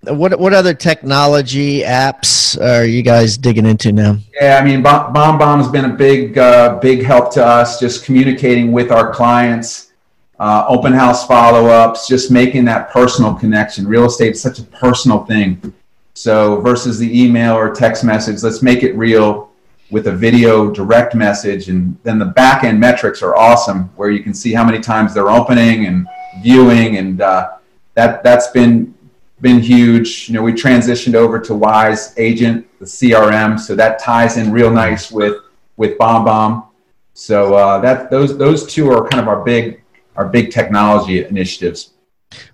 What 0.04 0.40
what 0.40 0.54
other 0.54 0.74
technology 0.74 1.82
apps 1.82 2.60
are 2.60 2.86
you 2.86 3.04
guys 3.04 3.38
digging 3.38 3.68
into 3.68 3.92
now? 3.92 4.18
Yeah, 4.34 4.58
I 4.60 4.66
mean, 4.66 4.82
BombBomb's 4.82 5.68
been 5.68 5.86
a 5.86 5.94
big 5.94 6.40
uh, 6.40 6.80
big 6.80 7.04
help 7.04 7.32
to 7.34 7.46
us. 7.46 7.80
Just 7.80 8.04
communicating 8.04 8.72
with 8.72 8.92
our 8.92 9.14
clients, 9.14 9.92
uh, 10.40 10.66
open 10.68 10.92
house 10.92 11.28
follow 11.28 11.68
ups, 11.68 12.08
just 12.08 12.32
making 12.32 12.66
that 12.66 12.90
personal 12.90 13.36
connection. 13.36 13.88
Real 13.88 14.06
estate 14.06 14.32
is 14.32 14.42
such 14.42 14.58
a 14.58 14.64
personal 14.64 15.24
thing. 15.26 15.72
So 16.16 16.60
versus 16.62 16.98
the 16.98 17.24
email 17.24 17.54
or 17.54 17.72
text 17.72 18.04
message, 18.04 18.42
let's 18.42 18.64
make 18.64 18.82
it 18.82 18.96
real 18.96 19.52
with 19.92 20.08
a 20.08 20.12
video 20.12 20.72
direct 20.72 21.14
message, 21.14 21.70
and 21.70 21.96
then 22.02 22.18
the 22.18 22.26
back 22.26 22.64
end 22.64 22.80
metrics 22.80 23.22
are 23.22 23.36
awesome, 23.36 23.84
where 23.98 24.10
you 24.10 24.24
can 24.24 24.34
see 24.34 24.52
how 24.52 24.64
many 24.64 24.80
times 24.80 25.14
they're 25.14 25.30
opening 25.30 25.86
and 25.86 26.08
viewing, 26.42 26.98
and 26.98 27.22
uh, 27.22 27.58
that 27.94 28.24
that's 28.24 28.48
been 28.48 28.96
been 29.42 29.60
huge. 29.60 30.30
You 30.30 30.36
know, 30.36 30.44
we 30.44 30.54
transitioned 30.54 31.16
over 31.16 31.40
to 31.40 31.54
Wise 31.56 32.14
Agent, 32.18 32.68
the 32.80 32.86
CRM, 32.86 33.60
so 33.60 33.76
that 33.76 34.00
ties 34.00 34.38
in 34.38 34.52
real 34.52 34.72
nice 34.72 35.12
with 35.12 35.36
with 35.78 35.98
BombBomb. 35.98 36.68
So 37.14 37.56
uh, 37.56 37.80
that 37.82 38.10
those 38.10 38.38
those 38.38 38.66
two 38.66 38.90
are 38.92 39.08
kind 39.08 39.22
of 39.22 39.28
our 39.28 39.44
big 39.44 39.84
our 40.16 40.28
big 40.28 40.52
technology 40.52 41.24
initiatives. 41.24 41.94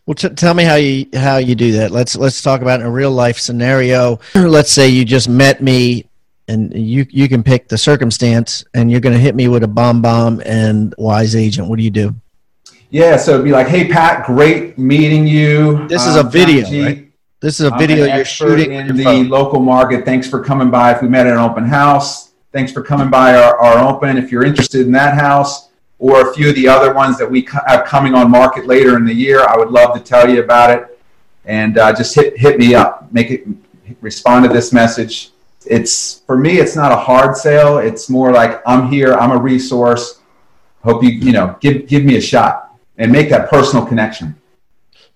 Well, 0.06 0.16
t- 0.16 0.30
tell 0.30 0.54
me 0.54 0.64
how 0.64 0.76
you 0.76 1.08
how 1.14 1.38
you 1.38 1.56
do 1.56 1.74
that. 1.74 1.92
Let's 1.92 2.16
let's 2.16 2.42
talk 2.42 2.62
about 2.62 2.82
a 2.82 2.90
real 2.90 3.12
life 3.12 3.38
scenario. 3.38 4.20
Let's 4.36 4.72
say 4.72 4.88
you 4.88 5.06
just 5.06 5.30
met 5.30 5.62
me, 5.62 6.10
and 6.48 6.74
you 6.74 7.06
you 7.10 7.28
can 7.28 7.44
pick 7.44 7.68
the 7.68 7.78
circumstance, 7.78 8.64
and 8.74 8.90
you're 8.90 9.02
going 9.02 9.14
to 9.14 9.22
hit 9.22 9.36
me 9.36 9.48
with 9.48 9.64
a 9.64 9.68
BombBomb 9.68 10.42
and 10.46 10.96
Wise 10.98 11.36
Agent. 11.36 11.68
What 11.68 11.78
do 11.78 11.84
you 11.84 11.92
do? 11.92 12.16
Yeah, 12.90 13.18
so 13.18 13.34
it'd 13.34 13.44
be 13.44 13.52
like, 13.52 13.68
"Hey 13.68 13.88
Pat, 13.90 14.26
great 14.26 14.78
meeting 14.78 15.28
you." 15.28 15.88
This 15.88 16.06
is 16.06 16.16
a 16.16 16.22
Um, 16.22 16.30
video, 16.30 16.64
right? 16.86 17.04
This 17.42 17.60
is 17.60 17.68
a 17.68 17.76
video 17.78 18.06
you're 18.06 18.26
shooting 18.26 18.72
in 18.72 18.90
in 18.90 18.96
the 18.96 19.04
phone. 19.04 19.30
local 19.30 19.60
market. 19.60 20.06
Thanks 20.06 20.28
for 20.28 20.40
coming 20.44 20.70
by. 20.70 20.92
If 20.94 21.02
we 21.02 21.10
met 21.10 21.28
at 21.28 21.34
an 21.34 21.40
open 21.40 21.66
house, 21.66 22.30
thanks 22.54 22.72
for 22.72 22.82
coming 22.82 23.10
by 23.10 23.36
our, 23.36 23.58
our 23.60 23.88
open. 23.94 24.18
If 24.18 24.32
you're 24.32 24.44
interested 24.46 24.86
in 24.86 24.92
that 24.94 25.16
house 25.16 25.68
or 26.00 26.30
a 26.30 26.34
few 26.34 26.50
of 26.50 26.56
the 26.56 26.68
other 26.68 26.94
ones 26.94 27.18
that 27.18 27.30
we 27.30 27.42
co- 27.42 27.60
have 27.68 27.86
coming 27.86 28.16
on 28.16 28.32
market 28.32 28.66
later 28.66 28.96
in 28.96 29.06
the 29.06 29.14
year, 29.14 29.46
I 29.48 29.58
would 29.58 29.70
love 29.70 29.94
to 29.94 30.00
tell 30.00 30.30
you 30.30 30.42
about 30.42 30.72
it. 30.72 30.98
And 31.46 31.78
uh, 31.78 31.94
just 31.94 32.16
hit 32.16 32.38
hit 32.38 32.58
me 32.58 32.74
up. 32.74 33.08
Make 33.12 33.32
it 33.32 33.46
respond 34.02 34.46
to 34.46 34.50
this 34.54 34.72
message. 34.72 35.32
It's 35.66 36.22
for 36.26 36.38
me. 36.38 36.58
It's 36.60 36.76
not 36.78 36.94
a 36.94 36.96
hard 36.96 37.36
sale. 37.36 37.80
It's 37.80 38.10
more 38.10 38.32
like 38.32 38.62
I'm 38.66 38.88
here. 38.90 39.14
I'm 39.14 39.32
a 39.32 39.38
resource. 39.38 40.20
Hope 40.84 41.04
you 41.04 41.10
you 41.10 41.34
know 41.34 41.56
give 41.60 41.86
give 41.88 42.04
me 42.06 42.16
a 42.16 42.22
shot 42.22 42.67
and 42.98 43.12
make 43.12 43.30
that 43.30 43.50
personal 43.50 43.86
connection. 43.86 44.36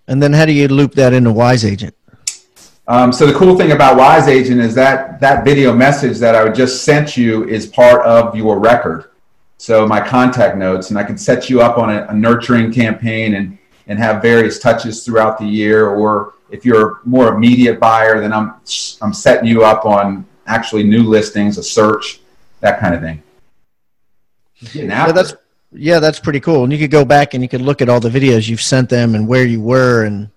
And 0.08 0.22
then 0.22 0.34
how 0.34 0.46
do 0.46 0.52
you 0.52 0.68
loop 0.68 0.94
that 0.96 1.14
into 1.14 1.32
Wise 1.32 1.66
Agent? 1.66 1.96
Um, 2.88 3.14
so 3.14 3.26
the 3.26 3.34
cool 3.34 3.56
thing 3.58 3.72
about 3.72 3.98
Wise 3.98 4.28
Agent 4.28 4.60
is 4.60 4.76
that 4.76 5.20
that 5.22 5.46
video 5.46 5.74
message 5.74 6.18
that 6.18 6.36
I 6.36 6.50
just 6.50 6.84
sent 6.84 7.16
you 7.16 7.48
is 7.48 7.66
part 7.68 8.06
of 8.06 8.36
your 8.36 8.60
record. 8.60 9.12
So 9.58 9.88
my 9.88 10.02
contact 10.06 10.58
notes, 10.58 10.90
and 10.90 10.98
I 10.98 11.04
can 11.04 11.18
set 11.18 11.50
you 11.50 11.62
up 11.62 11.78
on 11.78 11.90
a, 11.90 12.08
a 12.08 12.14
nurturing 12.14 12.74
campaign 12.74 13.36
and 13.36 13.58
and 13.88 14.00
have 14.00 14.22
various 14.22 14.60
touches 14.60 15.06
throughout 15.06 15.38
the 15.38 15.46
year. 15.46 15.90
Or 15.90 16.34
if 16.50 16.66
you're 16.66 16.90
a 16.90 17.00
more 17.06 17.34
immediate 17.34 17.80
buyer, 17.80 18.20
then 18.20 18.34
I'm 18.34 18.56
I'm 19.02 19.14
setting 19.14 19.48
you 19.48 19.64
up 19.64 19.86
on 19.86 20.26
actually 20.48 20.84
new 20.84 21.04
listings, 21.04 21.58
a 21.58 21.64
search, 21.64 22.22
that 22.62 22.80
kind 22.80 22.96
of 22.96 23.02
thing. 23.02 23.22
Yeah, 24.74 25.12
that's. 25.12 25.36
Yeah, 25.74 26.00
that's 26.00 26.20
pretty 26.20 26.40
cool. 26.40 26.64
And 26.64 26.74
you 26.74 26.80
could 26.80 26.92
go 26.92 27.06
back 27.06 27.34
and 27.34 27.42
you 27.42 27.50
could 27.50 27.62
look 27.62 27.82
at 27.82 27.90
all 27.90 28.00
the 28.00 28.10
videos 28.10 28.48
you've 28.50 28.62
sent 28.62 28.90
them 28.90 29.16
and 29.16 29.28
where 29.28 29.46
you 29.46 29.62
were 29.62 30.04
and 30.04 30.30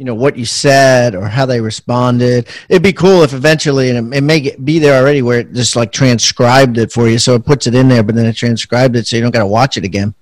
you 0.00 0.06
know 0.06 0.14
what 0.14 0.34
you 0.34 0.46
said 0.46 1.14
or 1.14 1.28
how 1.28 1.44
they 1.44 1.60
responded. 1.60 2.48
It'd 2.70 2.82
be 2.82 2.94
cool 2.94 3.22
if 3.22 3.34
eventually, 3.34 3.90
and 3.90 4.14
it, 4.14 4.16
it 4.16 4.20
may 4.22 4.40
get, 4.40 4.64
be 4.64 4.78
there 4.78 4.98
already, 4.98 5.20
where 5.20 5.40
it 5.40 5.52
just 5.52 5.76
like 5.76 5.92
transcribed 5.92 6.78
it 6.78 6.90
for 6.90 7.06
you, 7.06 7.18
so 7.18 7.34
it 7.34 7.44
puts 7.44 7.66
it 7.66 7.74
in 7.74 7.86
there, 7.86 8.02
but 8.02 8.14
then 8.14 8.24
it 8.24 8.32
transcribed 8.32 8.96
it, 8.96 9.06
so 9.06 9.16
you 9.16 9.22
don't 9.22 9.30
got 9.30 9.40
to 9.40 9.46
watch 9.46 9.76
it 9.76 9.84
again. 9.84 10.14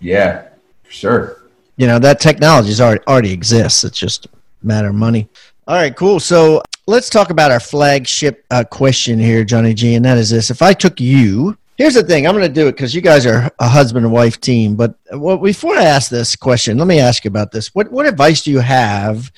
yeah, 0.00 0.48
for 0.82 0.92
sure. 0.92 1.42
You 1.76 1.86
know 1.86 1.98
that 1.98 2.20
technology 2.20 2.70
is 2.70 2.80
already 2.80 3.04
already 3.06 3.32
exists. 3.32 3.84
It's 3.84 3.98
just 3.98 4.26
a 4.26 4.30
matter 4.62 4.88
of 4.88 4.94
money. 4.94 5.28
All 5.66 5.76
right, 5.76 5.94
cool. 5.94 6.18
So 6.18 6.62
let's 6.86 7.10
talk 7.10 7.28
about 7.28 7.50
our 7.50 7.60
flagship 7.60 8.46
uh, 8.50 8.64
question 8.64 9.18
here, 9.18 9.44
Johnny 9.44 9.74
G, 9.74 9.94
and 9.94 10.04
that 10.06 10.16
is 10.16 10.30
this: 10.30 10.50
If 10.50 10.62
I 10.62 10.72
took 10.72 11.00
you, 11.00 11.58
here's 11.78 11.94
the 11.94 12.02
thing. 12.02 12.26
I'm 12.26 12.34
going 12.34 12.46
to 12.46 12.52
do 12.52 12.66
it 12.68 12.72
because 12.72 12.94
you 12.94 13.00
guys 13.00 13.24
are 13.24 13.50
a 13.58 13.68
husband 13.68 14.04
and 14.04 14.12
wife 14.12 14.38
team. 14.40 14.76
But 14.76 14.94
well, 15.14 15.38
before 15.38 15.74
I 15.76 15.84
ask 15.84 16.10
this 16.10 16.36
question, 16.36 16.76
let 16.76 16.86
me 16.88 16.98
ask 16.98 17.24
you 17.24 17.28
about 17.28 17.50
this. 17.52 17.74
What 17.74 17.90
what 17.90 18.04
advice 18.06 18.42
do 18.42 18.50
you 18.50 18.58
have 18.60 19.32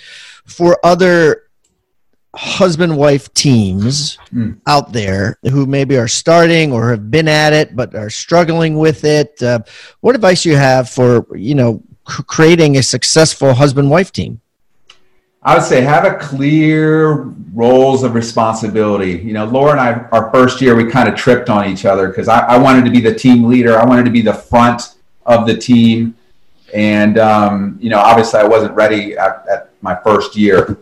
for 0.46 0.78
other 0.84 1.44
husband 2.34 2.96
wife 2.96 3.32
teams 3.34 4.16
Hmm. 4.30 4.52
out 4.66 4.92
there 4.92 5.38
who 5.50 5.66
maybe 5.66 5.96
are 5.98 6.06
starting 6.08 6.72
or 6.72 6.90
have 6.90 7.10
been 7.10 7.26
at 7.26 7.52
it 7.52 7.74
but 7.76 7.94
are 7.94 8.10
struggling 8.10 8.78
with 8.78 9.04
it? 9.04 9.40
Uh, 9.42 9.60
what 10.00 10.14
advice 10.14 10.42
do 10.44 10.50
you 10.50 10.56
have 10.56 10.88
for 10.88 11.26
you 11.36 11.54
know 11.54 11.82
creating 12.04 12.76
a 12.76 12.82
successful 12.82 13.54
husband 13.54 13.90
wife 13.90 14.12
team? 14.12 14.40
I 15.42 15.54
would 15.54 15.64
say 15.64 15.80
have 15.80 16.04
a 16.04 16.16
clear 16.16 17.22
roles 17.54 18.02
of 18.02 18.14
responsibility. 18.14 19.12
You 19.12 19.32
know, 19.32 19.46
Laura 19.46 19.72
and 19.72 19.80
I, 19.80 19.92
our 20.12 20.30
first 20.30 20.60
year, 20.60 20.76
we 20.76 20.90
kind 20.90 21.08
of 21.08 21.14
tripped 21.14 21.48
on 21.48 21.66
each 21.66 21.86
other 21.86 22.08
because 22.08 22.28
I, 22.28 22.40
I 22.40 22.58
wanted 22.58 22.84
to 22.84 22.90
be 22.90 23.00
the 23.00 23.14
team 23.14 23.44
leader. 23.44 23.78
I 23.78 23.86
wanted 23.86 24.04
to 24.04 24.10
be 24.10 24.20
the 24.20 24.34
front 24.34 24.96
of 25.24 25.46
the 25.46 25.56
team. 25.56 26.14
And, 26.74 27.18
um, 27.18 27.78
you 27.80 27.88
know, 27.88 27.98
obviously 27.98 28.40
I 28.40 28.44
wasn't 28.44 28.74
ready 28.74 29.16
at, 29.16 29.46
at 29.50 29.70
my 29.80 29.94
first 30.04 30.36
year. 30.36 30.78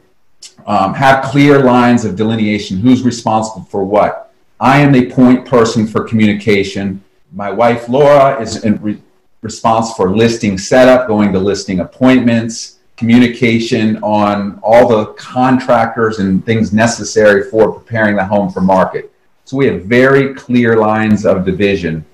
Um, 0.66 0.92
have 0.92 1.25
clear 1.25 1.61
lines 1.61 2.05
of 2.05 2.16
delineation 2.16 2.79
who's 2.79 3.03
responsible 3.03 3.64
for 3.64 3.85
what. 3.85 4.33
I 4.59 4.81
am 4.81 4.90
the 4.90 5.09
point 5.09 5.47
person 5.47 5.87
for 5.87 6.03
communication. 6.03 7.03
My 7.33 7.51
wife, 7.51 7.88
Laura, 7.88 8.40
is 8.40 8.64
in 8.64 8.83
re- 8.83 9.01
responsible 9.40 9.94
for 9.94 10.16
listing 10.16 10.59
setup, 10.59 11.07
going 11.07 11.33
to 11.33 11.38
listing 11.38 11.79
appointments 11.79 12.78
communication 12.99 13.97
on 14.03 14.59
all 14.61 14.89
the 14.89 15.07
contractors 15.13 16.19
and 16.19 16.45
things 16.45 16.73
necessary 16.73 17.49
for 17.49 17.71
preparing 17.73 18.17
the 18.17 18.25
home 18.25 18.51
for 18.51 18.61
market. 18.61 19.13
So 19.45 19.57
we 19.57 19.67
have 19.69 19.85
very 19.85 20.35
clear 20.35 20.77
lines 20.77 21.25
of 21.25 21.45
division, 21.45 22.05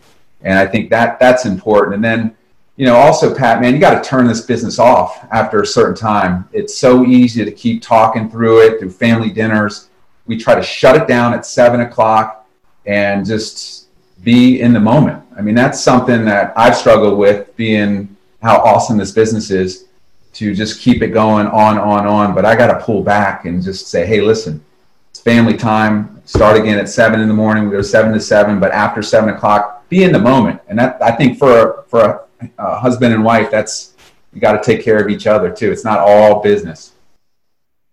and 0.43 0.59
I 0.59 0.67
think 0.67 0.91
that 0.91 1.19
that's 1.19 1.47
important. 1.47 1.95
And 1.95 2.05
then, 2.05 2.37
you 2.77 2.85
know, 2.85 2.97
also 2.97 3.35
Pat, 3.35 3.63
man, 3.63 3.73
you 3.73 3.81
got 3.81 4.05
to 4.05 4.09
turn 4.09 4.27
this 4.27 4.43
business 4.43 4.79
off 4.79 5.27
after 5.33 5.63
a 5.63 5.67
certain 5.67 5.97
time. 5.97 6.47
It's 6.53 6.77
so 6.77 7.05
easy 7.07 7.47
to 7.47 7.51
keep 7.51 7.81
talking 7.81 8.31
through 8.31 8.67
it 8.67 8.79
through 8.79 8.91
family 8.91 9.31
dinners. 9.31 9.89
We 10.27 10.37
try 10.37 10.55
to 10.55 10.63
shut 10.63 10.97
it 11.01 11.09
down 11.09 11.33
at 11.33 11.47
seven 11.47 11.81
o'clock 11.81 12.47
and 12.85 13.25
just 13.25 13.89
be 14.23 14.61
in 14.61 14.75
the 14.75 14.81
moment. 14.81 15.23
I 15.37 15.41
mean, 15.41 15.55
that's 15.55 15.83
something 15.83 16.27
that 16.27 16.53
I've 16.57 16.77
struggled 16.77 17.19
with, 17.19 17.57
being 17.57 18.15
how 18.43 18.59
awesome 18.59 18.99
this 18.99 19.13
business 19.13 19.51
is 19.51 19.87
to 20.35 20.55
just 20.55 20.81
keep 20.81 21.03
it 21.03 21.09
going 21.09 21.47
on, 21.47 21.79
on, 21.79 22.07
on. 22.07 22.35
But 22.35 22.45
I 22.45 22.55
got 22.57 22.79
to 22.79 22.85
pull 22.85 23.03
back 23.03 23.45
and 23.45 23.63
just 23.63 23.89
say, 23.89 24.07
hey, 24.07 24.21
listen, 24.21 24.65
it's 25.11 25.21
family 25.21 25.57
time. 25.57 26.23
Start 26.27 26.57
again 26.57 26.79
at 26.79 26.89
seven 26.89 27.21
in 27.21 27.29
the 27.29 27.35
morning. 27.35 27.65
We 27.65 27.71
go 27.71 27.83
seven 27.83 28.13
to 28.13 28.21
seven, 28.21 28.59
but 28.59 28.73
after 28.73 29.03
seven 29.03 29.31
o'clock, 29.31 29.89
be 29.89 30.05
in 30.05 30.13
the 30.13 30.19
moment. 30.19 30.61
And 30.69 30.79
that 30.79 31.03
I 31.03 31.13
think 31.13 31.39
for 31.39 31.85
for 31.89 32.01
a, 32.41 32.51
a 32.59 32.79
husband 32.79 33.15
and 33.15 33.23
wife, 33.23 33.51
that's 33.51 33.95
you 34.33 34.41
got 34.41 34.53
to 34.53 34.63
take 34.63 34.85
care 34.85 34.99
of 34.99 35.09
each 35.09 35.27
other 35.27 35.51
too. 35.51 35.71
It's 35.71 35.85
not 35.85 36.01
all 36.01 36.43
business. 36.43 36.93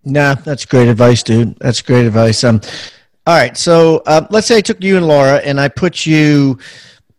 Nah, 0.04 0.34
that's 0.36 0.66
great 0.66 0.88
advice, 0.88 1.22
dude. 1.22 1.56
That's 1.60 1.82
great 1.82 2.06
advice. 2.06 2.44
Um, 2.44 2.62
all 3.28 3.38
right, 3.38 3.56
so 3.56 4.02
uh, 4.08 4.26
let's 4.32 4.48
say 4.48 4.58
I 4.58 4.62
took 4.62 4.84
you 4.84 4.98
and 4.98 5.08
Laura 5.08 5.36
and 5.36 5.60
I 5.60 5.68
put 5.68 6.08
you 6.08 6.58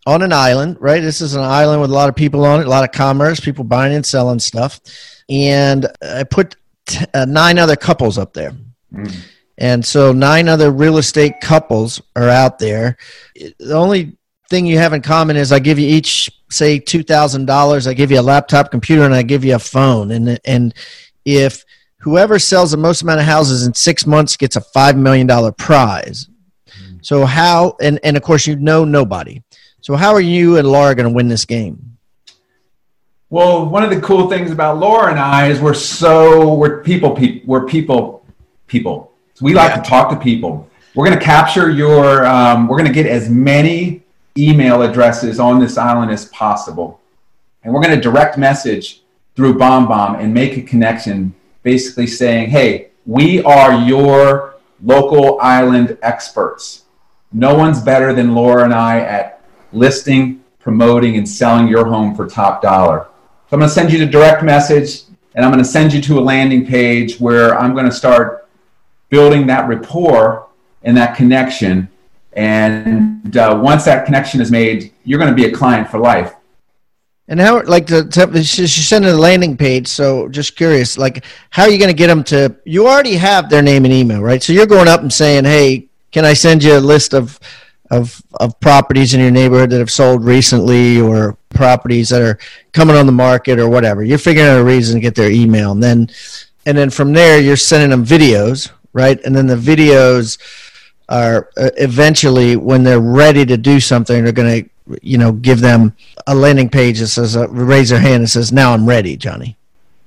on 0.04 0.22
an 0.22 0.32
island, 0.32 0.78
right? 0.80 1.00
This 1.00 1.20
is 1.20 1.34
an 1.34 1.44
island 1.44 1.80
with 1.80 1.90
a 1.90 1.94
lot 1.94 2.08
of 2.08 2.16
people 2.16 2.44
on 2.44 2.60
it, 2.60 2.66
a 2.66 2.70
lot 2.70 2.82
of 2.82 2.90
commerce, 2.90 3.38
people 3.38 3.62
buying 3.62 3.94
and 3.94 4.04
selling 4.04 4.40
stuff, 4.40 4.80
and 5.28 5.86
I 6.02 6.24
put 6.24 6.56
t- 6.86 7.04
uh, 7.14 7.24
nine 7.24 7.58
other 7.58 7.76
couples 7.76 8.18
up 8.18 8.32
there. 8.32 8.52
Mm. 8.92 9.14
And 9.58 9.84
so 9.84 10.12
nine 10.12 10.48
other 10.48 10.70
real 10.70 10.98
estate 10.98 11.40
couples 11.40 12.00
are 12.16 12.28
out 12.28 12.58
there. 12.58 12.96
The 13.34 13.74
only 13.74 14.16
thing 14.48 14.66
you 14.66 14.78
have 14.78 14.92
in 14.92 15.02
common 15.02 15.36
is 15.36 15.52
I 15.52 15.58
give 15.58 15.78
you 15.78 15.88
each 15.88 16.30
say 16.50 16.78
two 16.78 17.02
thousand 17.02 17.46
dollars. 17.46 17.86
I 17.86 17.94
give 17.94 18.10
you 18.10 18.20
a 18.20 18.22
laptop 18.22 18.70
computer 18.70 19.04
and 19.04 19.14
I 19.14 19.22
give 19.22 19.44
you 19.44 19.54
a 19.54 19.60
phone. 19.60 20.10
And 20.10 20.38
and 20.44 20.74
if 21.24 21.64
whoever 21.98 22.38
sells 22.38 22.72
the 22.72 22.76
most 22.76 23.02
amount 23.02 23.20
of 23.20 23.26
houses 23.26 23.66
in 23.66 23.74
six 23.74 24.06
months 24.06 24.36
gets 24.36 24.56
a 24.56 24.60
five 24.60 24.96
million 24.96 25.26
dollar 25.26 25.52
prize. 25.52 26.28
So 27.02 27.26
how 27.26 27.76
and 27.80 28.00
and 28.04 28.16
of 28.16 28.22
course 28.22 28.46
you 28.46 28.56
know 28.56 28.84
nobody. 28.84 29.42
So 29.80 29.96
how 29.96 30.12
are 30.12 30.20
you 30.20 30.56
and 30.56 30.68
Laura 30.68 30.94
going 30.94 31.08
to 31.08 31.14
win 31.14 31.28
this 31.28 31.44
game? 31.44 31.91
Well, 33.32 33.64
one 33.64 33.82
of 33.82 33.88
the 33.88 33.98
cool 33.98 34.28
things 34.28 34.50
about 34.50 34.76
Laura 34.76 35.10
and 35.10 35.18
I 35.18 35.46
is 35.46 35.58
we're 35.58 35.72
so 35.72 36.52
we're 36.52 36.82
people 36.82 37.16
people 37.16 37.40
we're 37.46 37.64
people 37.64 38.26
people. 38.66 39.10
So 39.32 39.46
we 39.46 39.54
like 39.54 39.70
yeah. 39.70 39.80
to 39.80 39.88
talk 39.88 40.10
to 40.10 40.16
people. 40.16 40.68
We're 40.94 41.06
going 41.06 41.18
to 41.18 41.24
capture 41.24 41.70
your. 41.70 42.26
Um, 42.26 42.68
we're 42.68 42.76
going 42.76 42.92
to 42.92 42.92
get 42.92 43.06
as 43.06 43.30
many 43.30 44.02
email 44.36 44.82
addresses 44.82 45.40
on 45.40 45.60
this 45.60 45.78
island 45.78 46.10
as 46.10 46.26
possible, 46.26 47.00
and 47.64 47.72
we're 47.72 47.80
going 47.80 47.94
to 47.94 48.02
direct 48.02 48.36
message 48.36 49.00
through 49.34 49.54
BombBomb 49.54 50.20
and 50.20 50.34
make 50.34 50.58
a 50.58 50.62
connection 50.62 51.34
basically 51.62 52.08
saying, 52.08 52.50
hey, 52.50 52.90
we 53.06 53.42
are 53.44 53.72
your 53.80 54.56
local 54.82 55.40
island 55.40 55.96
experts. 56.02 56.84
No 57.32 57.54
one's 57.54 57.80
better 57.80 58.12
than 58.12 58.34
Laura 58.34 58.64
and 58.64 58.74
I 58.74 59.00
at 59.00 59.42
listing, 59.72 60.44
promoting, 60.58 61.16
and 61.16 61.26
selling 61.26 61.66
your 61.66 61.86
home 61.86 62.14
for 62.14 62.28
top 62.28 62.60
dollar. 62.60 63.06
I'm 63.52 63.58
going 63.58 63.68
to 63.68 63.74
send 63.74 63.92
you 63.92 63.98
the 63.98 64.06
direct 64.06 64.42
message 64.42 65.02
and 65.34 65.44
I'm 65.44 65.52
going 65.52 65.62
to 65.62 65.68
send 65.68 65.92
you 65.92 66.00
to 66.02 66.18
a 66.18 66.22
landing 66.22 66.66
page 66.66 67.20
where 67.20 67.54
I'm 67.58 67.74
going 67.74 67.84
to 67.84 67.92
start 67.92 68.48
building 69.10 69.46
that 69.48 69.68
rapport 69.68 70.48
and 70.84 70.96
that 70.96 71.16
connection. 71.16 71.88
And 72.32 73.36
uh, 73.36 73.60
once 73.62 73.84
that 73.84 74.06
connection 74.06 74.40
is 74.40 74.50
made, 74.50 74.94
you're 75.04 75.18
going 75.18 75.30
to 75.30 75.36
be 75.36 75.44
a 75.44 75.52
client 75.54 75.90
for 75.90 75.98
life. 75.98 76.34
And 77.28 77.38
how, 77.38 77.62
like, 77.64 77.86
the, 77.86 78.42
she 78.42 78.66
sent 78.66 79.04
a 79.04 79.14
landing 79.14 79.56
page. 79.56 79.86
So, 79.86 80.28
just 80.28 80.56
curious, 80.56 80.96
like, 80.96 81.24
how 81.50 81.64
are 81.64 81.70
you 81.70 81.78
going 81.78 81.90
to 81.90 81.96
get 81.96 82.08
them 82.08 82.24
to? 82.24 82.56
You 82.64 82.88
already 82.88 83.14
have 83.14 83.48
their 83.48 83.62
name 83.62 83.84
and 83.84 83.92
email, 83.92 84.20
right? 84.20 84.42
So 84.42 84.52
you're 84.52 84.66
going 84.66 84.88
up 84.88 85.02
and 85.02 85.12
saying, 85.12 85.44
"Hey, 85.44 85.86
can 86.10 86.24
I 86.24 86.32
send 86.32 86.64
you 86.64 86.76
a 86.76 86.80
list 86.80 87.14
of 87.14 87.38
of 87.92 88.20
of 88.40 88.58
properties 88.58 89.14
in 89.14 89.20
your 89.20 89.30
neighborhood 89.30 89.70
that 89.70 89.78
have 89.78 89.90
sold 89.90 90.24
recently, 90.24 91.00
or 91.00 91.36
properties 91.50 92.08
that 92.08 92.22
are 92.22 92.38
coming 92.72 92.96
on 92.96 93.06
the 93.06 93.12
market, 93.12 93.60
or 93.60 93.68
whatever?" 93.68 94.02
You're 94.02 94.18
figuring 94.18 94.48
out 94.48 94.58
a 94.58 94.64
reason 94.64 94.96
to 94.96 95.00
get 95.00 95.14
their 95.14 95.30
email, 95.30 95.70
and 95.70 95.82
then 95.82 96.10
and 96.66 96.76
then 96.76 96.90
from 96.90 97.12
there, 97.12 97.40
you're 97.40 97.56
sending 97.56 97.90
them 97.90 98.04
videos, 98.04 98.70
right? 98.92 99.20
And 99.24 99.36
then 99.36 99.46
the 99.46 99.56
videos 99.56 100.38
are 101.08 101.50
uh, 101.56 101.70
eventually, 101.76 102.56
when 102.56 102.82
they're 102.82 103.00
ready 103.00 103.46
to 103.46 103.56
do 103.56 103.78
something, 103.78 104.24
they're 104.24 104.32
going 104.32 104.64
to 104.64 104.70
you 105.00 105.18
know, 105.18 105.32
give 105.32 105.60
them 105.60 105.94
a 106.26 106.34
landing 106.34 106.68
page 106.68 106.98
that 106.98 107.08
says, 107.08 107.36
uh, 107.36 107.48
raise 107.48 107.90
their 107.90 108.00
hand 108.00 108.16
and 108.16 108.30
says, 108.30 108.52
now 108.52 108.72
I'm 108.72 108.88
ready, 108.88 109.16
Johnny. 109.16 109.56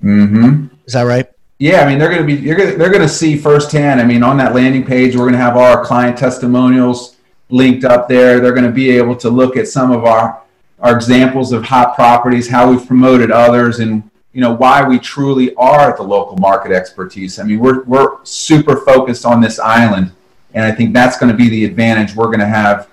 Mm-hmm. 0.04 0.68
Is 0.86 0.94
that 0.94 1.04
right? 1.04 1.30
Yeah, 1.58 1.82
I 1.82 1.90
mean 1.90 1.98
they're 1.98 2.10
going 2.10 2.28
to 2.28 2.28
be 2.28 2.42
you're 2.42 2.58
gonna, 2.58 2.76
they're 2.76 2.90
going 2.90 3.02
to 3.02 3.08
see 3.08 3.38
firsthand. 3.38 4.02
I 4.02 4.04
mean 4.04 4.24
on 4.24 4.36
that 4.38 4.54
landing 4.54 4.86
page 4.86 5.16
we're 5.16 5.24
going 5.24 5.34
to 5.34 5.40
have 5.40 5.56
our 5.56 5.86
client 5.86 6.18
testimonials 6.18 7.15
linked 7.50 7.84
up 7.84 8.08
there. 8.08 8.40
They're 8.40 8.54
going 8.54 8.66
to 8.66 8.72
be 8.72 8.92
able 8.92 9.16
to 9.18 9.30
look 9.30 9.58
at 9.58 9.68
some 9.68 9.92
of 9.92 10.06
our 10.06 10.42
our 10.80 10.96
examples 10.96 11.54
of 11.54 11.64
hot 11.64 11.96
properties, 11.96 12.50
how 12.50 12.70
we've 12.70 12.86
promoted 12.86 13.32
others, 13.32 13.80
and 13.80 14.10
you 14.34 14.42
know 14.42 14.54
why 14.54 14.88
we 14.88 15.00
truly 15.00 15.56
are 15.56 15.96
the 15.96 16.04
local 16.04 16.38
market 16.38 16.72
expertise. 16.72 17.40
I 17.40 17.44
mean 17.44 17.60
we're 17.60 17.84
we're 17.84 18.24
super 18.24 18.78
focused 18.78 19.26
on 19.26 19.42
this 19.42 19.60
island, 19.60 20.12
and 20.54 20.66
I 20.66 20.72
think 20.72 20.94
that's 20.94 21.18
going 21.18 21.32
to 21.32 21.38
be 21.38 21.50
the 21.50 21.66
advantage 21.66 22.16
we're 22.16 22.28
going 22.28 22.40
to 22.40 22.48
have 22.48 22.90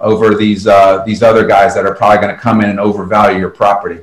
over 0.00 0.34
these 0.34 0.66
uh, 0.66 1.04
these 1.04 1.22
other 1.22 1.46
guys 1.46 1.74
that 1.74 1.86
are 1.86 1.94
probably 1.94 2.18
going 2.18 2.34
to 2.34 2.40
come 2.40 2.60
in 2.60 2.70
and 2.70 2.80
overvalue 2.80 3.38
your 3.38 3.50
property. 3.50 4.00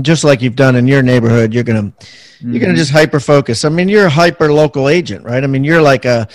Just 0.00 0.24
like 0.24 0.40
you've 0.40 0.56
done 0.56 0.76
in 0.76 0.86
your 0.86 1.02
neighborhood, 1.02 1.52
you're 1.52 1.64
gonna 1.64 1.82
mm-hmm. 1.82 2.52
you're 2.52 2.60
gonna 2.60 2.72
mm-hmm. 2.72 2.78
just 2.78 2.90
hyper 2.90 3.20
focus. 3.20 3.64
I 3.64 3.68
mean, 3.68 3.88
you're 3.88 4.06
a 4.06 4.10
hyper 4.10 4.50
local 4.50 4.88
agent, 4.88 5.24
right? 5.26 5.44
I 5.44 5.46
mean, 5.46 5.62
you're 5.62 5.82
like 5.82 6.06
a 6.06 6.26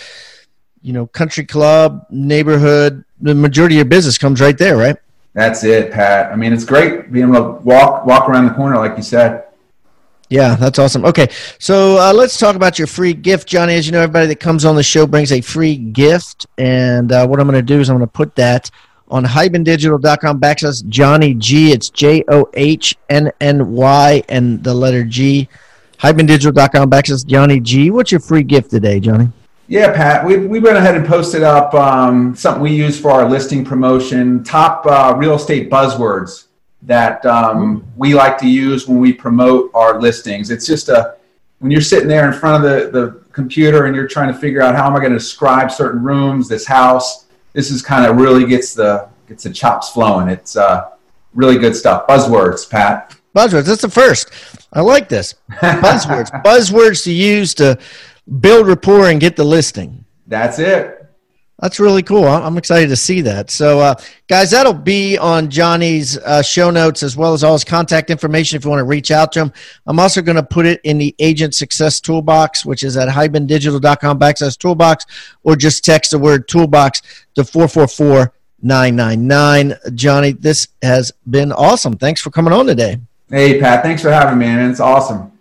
you 0.81 0.93
know 0.93 1.07
country 1.07 1.45
club 1.45 2.05
neighborhood. 2.09 3.03
The 3.21 3.35
majority 3.35 3.75
of 3.75 3.77
your 3.77 3.85
business 3.85 4.17
comes 4.17 4.41
right 4.41 4.57
there, 4.57 4.77
right? 4.77 4.97
That's 5.33 5.63
it, 5.63 5.91
Pat. 5.91 6.31
I 6.31 6.35
mean, 6.35 6.53
it's 6.53 6.65
great 6.65 7.11
being 7.11 7.33
able 7.33 7.57
to 7.57 7.63
walk 7.63 8.05
walk 8.05 8.29
around 8.29 8.45
the 8.47 8.53
corner, 8.53 8.77
like 8.77 8.97
you 8.97 9.03
said. 9.03 9.45
Yeah, 10.29 10.55
that's 10.55 10.77
awesome. 10.77 11.05
Okay, 11.05 11.27
so 11.57 11.97
uh, 11.97 12.13
let's 12.13 12.37
talk 12.37 12.55
about 12.55 12.77
your 12.77 12.87
free 12.87 13.13
gift, 13.13 13.47
Johnny. 13.47 13.73
As 13.73 13.87
you 13.87 13.91
know, 13.91 14.01
everybody 14.01 14.27
that 14.27 14.39
comes 14.39 14.63
on 14.63 14.75
the 14.75 14.83
show 14.83 15.07
brings 15.07 15.31
a 15.31 15.41
free 15.41 15.75
gift, 15.75 16.45
and 16.59 17.11
uh, 17.11 17.25
what 17.25 17.39
I'm 17.39 17.47
going 17.47 17.59
to 17.59 17.63
do 17.63 17.79
is 17.79 17.89
I'm 17.89 17.97
going 17.97 18.07
to 18.07 18.11
put 18.11 18.35
that 18.35 18.69
on 19.09 19.25
hibandigital.com 19.25 20.39
backslash 20.39 20.87
Johnny 20.87 21.33
G. 21.33 21.71
It's 21.71 21.89
J 21.89 22.23
O 22.27 22.47
H 22.53 22.95
N 23.09 23.31
N 23.41 23.71
Y 23.71 24.23
and 24.29 24.63
the 24.63 24.73
letter 24.73 25.03
G. 25.03 25.49
Hibandigital.com 25.97 26.91
backslash 26.91 27.25
Johnny 27.25 27.59
G. 27.59 27.89
What's 27.89 28.11
your 28.11 28.21
free 28.21 28.43
gift 28.43 28.69
today, 28.69 28.99
Johnny? 28.99 29.29
Yeah, 29.69 29.93
Pat, 29.93 30.25
we, 30.25 30.35
we 30.35 30.59
went 30.59 30.77
ahead 30.77 30.95
and 30.95 31.05
posted 31.05 31.43
up 31.43 31.75
um, 31.75 32.35
something 32.35 32.63
we 32.63 32.71
use 32.71 32.99
for 32.99 33.11
our 33.11 33.29
listing 33.29 33.63
promotion, 33.63 34.43
top 34.43 34.83
uh, 34.87 35.13
real 35.15 35.35
estate 35.35 35.69
buzzwords 35.69 36.47
that 36.81 37.23
um, 37.27 37.85
we 37.95 38.15
like 38.15 38.35
to 38.39 38.49
use 38.49 38.87
when 38.87 38.97
we 38.97 39.13
promote 39.13 39.69
our 39.75 40.01
listings. 40.01 40.49
It's 40.49 40.65
just 40.65 40.89
a, 40.89 41.17
when 41.59 41.69
you're 41.69 41.81
sitting 41.81 42.07
there 42.07 42.27
in 42.27 42.33
front 42.33 42.65
of 42.65 42.69
the, 42.71 42.89
the 42.89 43.23
computer 43.31 43.85
and 43.85 43.95
you're 43.95 44.07
trying 44.07 44.33
to 44.33 44.39
figure 44.39 44.59
out 44.63 44.73
how 44.73 44.87
am 44.87 44.95
I 44.95 44.99
going 45.01 45.11
to 45.11 45.19
describe 45.19 45.69
certain 45.71 46.01
rooms, 46.01 46.47
this 46.47 46.65
house, 46.65 47.27
this 47.53 47.69
is 47.69 47.83
kind 47.83 48.07
of 48.07 48.17
really 48.17 48.47
gets 48.47 48.73
the 48.73 49.07
gets 49.27 49.43
the 49.43 49.51
chops 49.51 49.91
flowing. 49.91 50.29
It's 50.29 50.57
uh, 50.57 50.89
really 51.35 51.59
good 51.59 51.75
stuff. 51.75 52.07
Buzzwords, 52.07 52.67
Pat. 52.67 53.15
Buzzwords. 53.35 53.65
That's 53.65 53.83
the 53.83 53.89
first. 53.89 54.31
I 54.73 54.81
like 54.81 55.09
this. 55.09 55.35
Buzzwords. 55.51 56.43
Buzzwords 56.43 57.03
to 57.03 57.11
use 57.11 57.53
to 57.55 57.77
build 58.39 58.67
rapport 58.67 59.09
and 59.09 59.19
get 59.19 59.35
the 59.35 59.43
listing. 59.43 60.05
That's 60.27 60.59
it. 60.59 60.95
That's 61.61 61.77
really 61.77 62.03
cool. 62.03 62.25
I'm 62.25 62.57
excited 62.57 62.87
to 62.87 62.95
see 62.95 63.19
that. 63.21 63.51
So, 63.51 63.81
uh, 63.81 63.95
guys, 64.27 64.51
that'll 64.51 64.71
be 64.71 65.17
on 65.17 65.49
Johnny's 65.49 66.17
uh, 66.17 66.41
show 66.41 66.69
notes 66.69 67.03
as 67.03 67.17
well 67.17 67.33
as 67.33 67.43
all 67.43 67.51
his 67.51 67.65
contact 67.65 68.09
information 68.09 68.55
if 68.55 68.63
you 68.63 68.69
want 68.69 68.79
to 68.79 68.85
reach 68.85 69.11
out 69.11 69.33
to 69.33 69.41
him. 69.41 69.53
I'm 69.85 69.99
also 69.99 70.21
going 70.21 70.37
to 70.37 70.43
put 70.43 70.65
it 70.65 70.79
in 70.85 70.97
the 70.97 71.13
Agent 71.19 71.53
Success 71.53 71.99
Toolbox, 71.99 72.65
which 72.65 72.83
is 72.83 72.95
at 72.95 73.09
hibandigital.com 73.09 74.19
backslash 74.19 74.57
toolbox, 74.57 75.05
or 75.43 75.57
just 75.57 75.83
text 75.83 76.11
the 76.11 76.19
word 76.19 76.47
toolbox 76.47 77.01
to 77.35 77.43
444 77.43 78.31
999. 78.61 79.95
Johnny, 79.95 80.31
this 80.31 80.69
has 80.81 81.11
been 81.29 81.51
awesome. 81.51 81.97
Thanks 81.97 82.21
for 82.21 82.29
coming 82.29 82.53
on 82.53 82.67
today. 82.67 82.99
Hey, 83.29 83.59
Pat. 83.59 83.83
Thanks 83.83 84.01
for 84.01 84.11
having 84.11 84.39
me, 84.39 84.45
man. 84.45 84.71
It's 84.71 84.79
awesome. 84.79 85.31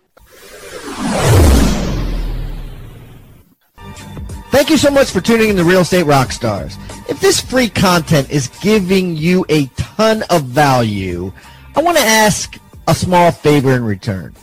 Thank 4.51 4.71
you 4.71 4.79
so 4.79 4.91
much 4.91 5.11
for 5.11 5.21
tuning 5.21 5.51
in 5.51 5.57
to 5.57 5.65
Real 5.65 5.83
Estate 5.83 6.07
Rockstars. 6.07 6.79
If 7.09 7.21
this 7.21 7.39
free 7.39 7.69
content 7.69 8.31
is 8.31 8.49
giving 8.63 9.15
you 9.15 9.45
a 9.51 9.67
ton 9.77 10.25
of 10.31 10.45
value, 10.45 11.31
I 11.77 11.83
want 11.83 11.99
to 11.99 12.03
ask 12.03 12.59
a 12.89 12.95
small 12.95 13.31
favor 13.31 13.75
in 13.75 13.85
return. 13.85 14.35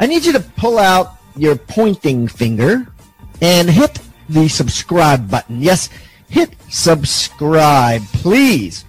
I 0.00 0.06
need 0.06 0.24
you 0.24 0.32
to 0.32 0.40
pull 0.40 0.78
out 0.78 1.16
your 1.36 1.56
pointing 1.56 2.28
finger 2.28 2.86
and 3.42 3.68
hit 3.68 3.98
the 4.30 4.48
subscribe 4.48 5.30
button. 5.30 5.60
Yes, 5.60 5.90
hit 6.30 6.56
subscribe, 6.70 8.02
please. 8.06 8.86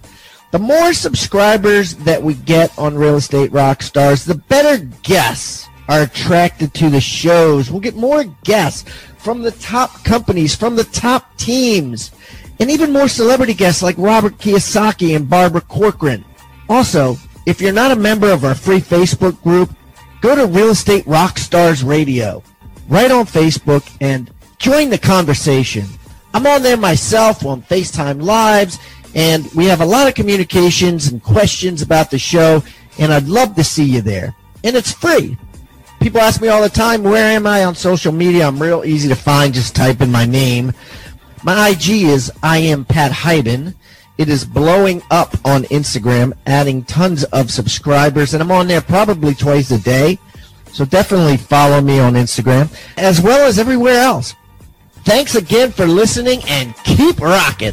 The 0.50 0.58
more 0.58 0.94
subscribers 0.94 1.94
that 1.96 2.22
we 2.22 2.34
get 2.34 2.76
on 2.78 2.96
Real 2.96 3.16
Estate 3.16 3.50
Rockstars, 3.50 4.26
the 4.26 4.36
better 4.36 4.82
guests 5.02 5.68
are 5.88 6.02
attracted 6.02 6.72
to 6.74 6.88
the 6.88 7.00
shows. 7.00 7.70
We'll 7.70 7.80
get 7.80 7.96
more 7.96 8.24
guests 8.44 8.88
from 9.24 9.40
the 9.40 9.52
top 9.52 10.04
companies, 10.04 10.54
from 10.54 10.76
the 10.76 10.84
top 10.84 11.36
teams, 11.38 12.12
and 12.60 12.70
even 12.70 12.92
more 12.92 13.08
celebrity 13.08 13.54
guests 13.54 13.82
like 13.82 13.96
Robert 13.96 14.36
Kiyosaki 14.36 15.16
and 15.16 15.28
Barbara 15.28 15.62
Corcoran. 15.62 16.24
Also, 16.68 17.16
if 17.46 17.60
you're 17.60 17.72
not 17.72 17.90
a 17.90 17.96
member 17.96 18.30
of 18.30 18.44
our 18.44 18.54
free 18.54 18.80
Facebook 18.80 19.42
group, 19.42 19.74
go 20.20 20.34
to 20.36 20.46
Real 20.46 20.68
Estate 20.70 21.06
Rockstars 21.06 21.82
Radio 21.84 22.42
right 22.88 23.10
on 23.10 23.24
Facebook 23.24 23.90
and 24.02 24.30
join 24.58 24.90
the 24.90 24.98
conversation. 24.98 25.86
I'm 26.34 26.46
on 26.46 26.62
there 26.62 26.76
myself 26.76 27.46
on 27.46 27.62
FaceTime 27.62 28.22
Lives, 28.22 28.78
and 29.14 29.50
we 29.54 29.64
have 29.66 29.80
a 29.80 29.86
lot 29.86 30.06
of 30.06 30.14
communications 30.14 31.06
and 31.08 31.22
questions 31.22 31.80
about 31.80 32.10
the 32.10 32.18
show, 32.18 32.62
and 32.98 33.12
I'd 33.12 33.28
love 33.28 33.54
to 33.56 33.64
see 33.64 33.84
you 33.84 34.02
there. 34.02 34.34
and 34.64 34.74
it's 34.76 34.92
free. 34.92 35.36
People 36.04 36.20
ask 36.20 36.42
me 36.42 36.48
all 36.48 36.60
the 36.60 36.68
time, 36.68 37.02
where 37.02 37.34
am 37.34 37.46
I 37.46 37.64
on 37.64 37.74
social 37.74 38.12
media? 38.12 38.46
I'm 38.46 38.60
real 38.60 38.84
easy 38.84 39.08
to 39.08 39.14
find. 39.14 39.54
Just 39.54 39.74
type 39.74 40.02
in 40.02 40.12
my 40.12 40.26
name. 40.26 40.74
My 41.42 41.70
IG 41.70 42.02
is 42.02 42.30
I 42.42 42.58
am 42.58 42.84
Pat 42.84 43.10
Hiban. 43.10 43.74
It 44.18 44.28
is 44.28 44.44
blowing 44.44 45.00
up 45.10 45.34
on 45.46 45.62
Instagram, 45.64 46.34
adding 46.46 46.84
tons 46.84 47.24
of 47.24 47.50
subscribers, 47.50 48.34
and 48.34 48.42
I'm 48.42 48.50
on 48.50 48.68
there 48.68 48.82
probably 48.82 49.34
twice 49.34 49.70
a 49.70 49.78
day. 49.78 50.18
So 50.72 50.84
definitely 50.84 51.38
follow 51.38 51.80
me 51.80 52.00
on 52.00 52.12
Instagram 52.12 52.70
as 52.98 53.22
well 53.22 53.46
as 53.46 53.58
everywhere 53.58 54.02
else. 54.02 54.34
Thanks 55.04 55.36
again 55.36 55.72
for 55.72 55.86
listening 55.86 56.42
and 56.46 56.76
keep 56.84 57.18
rocking. 57.18 57.72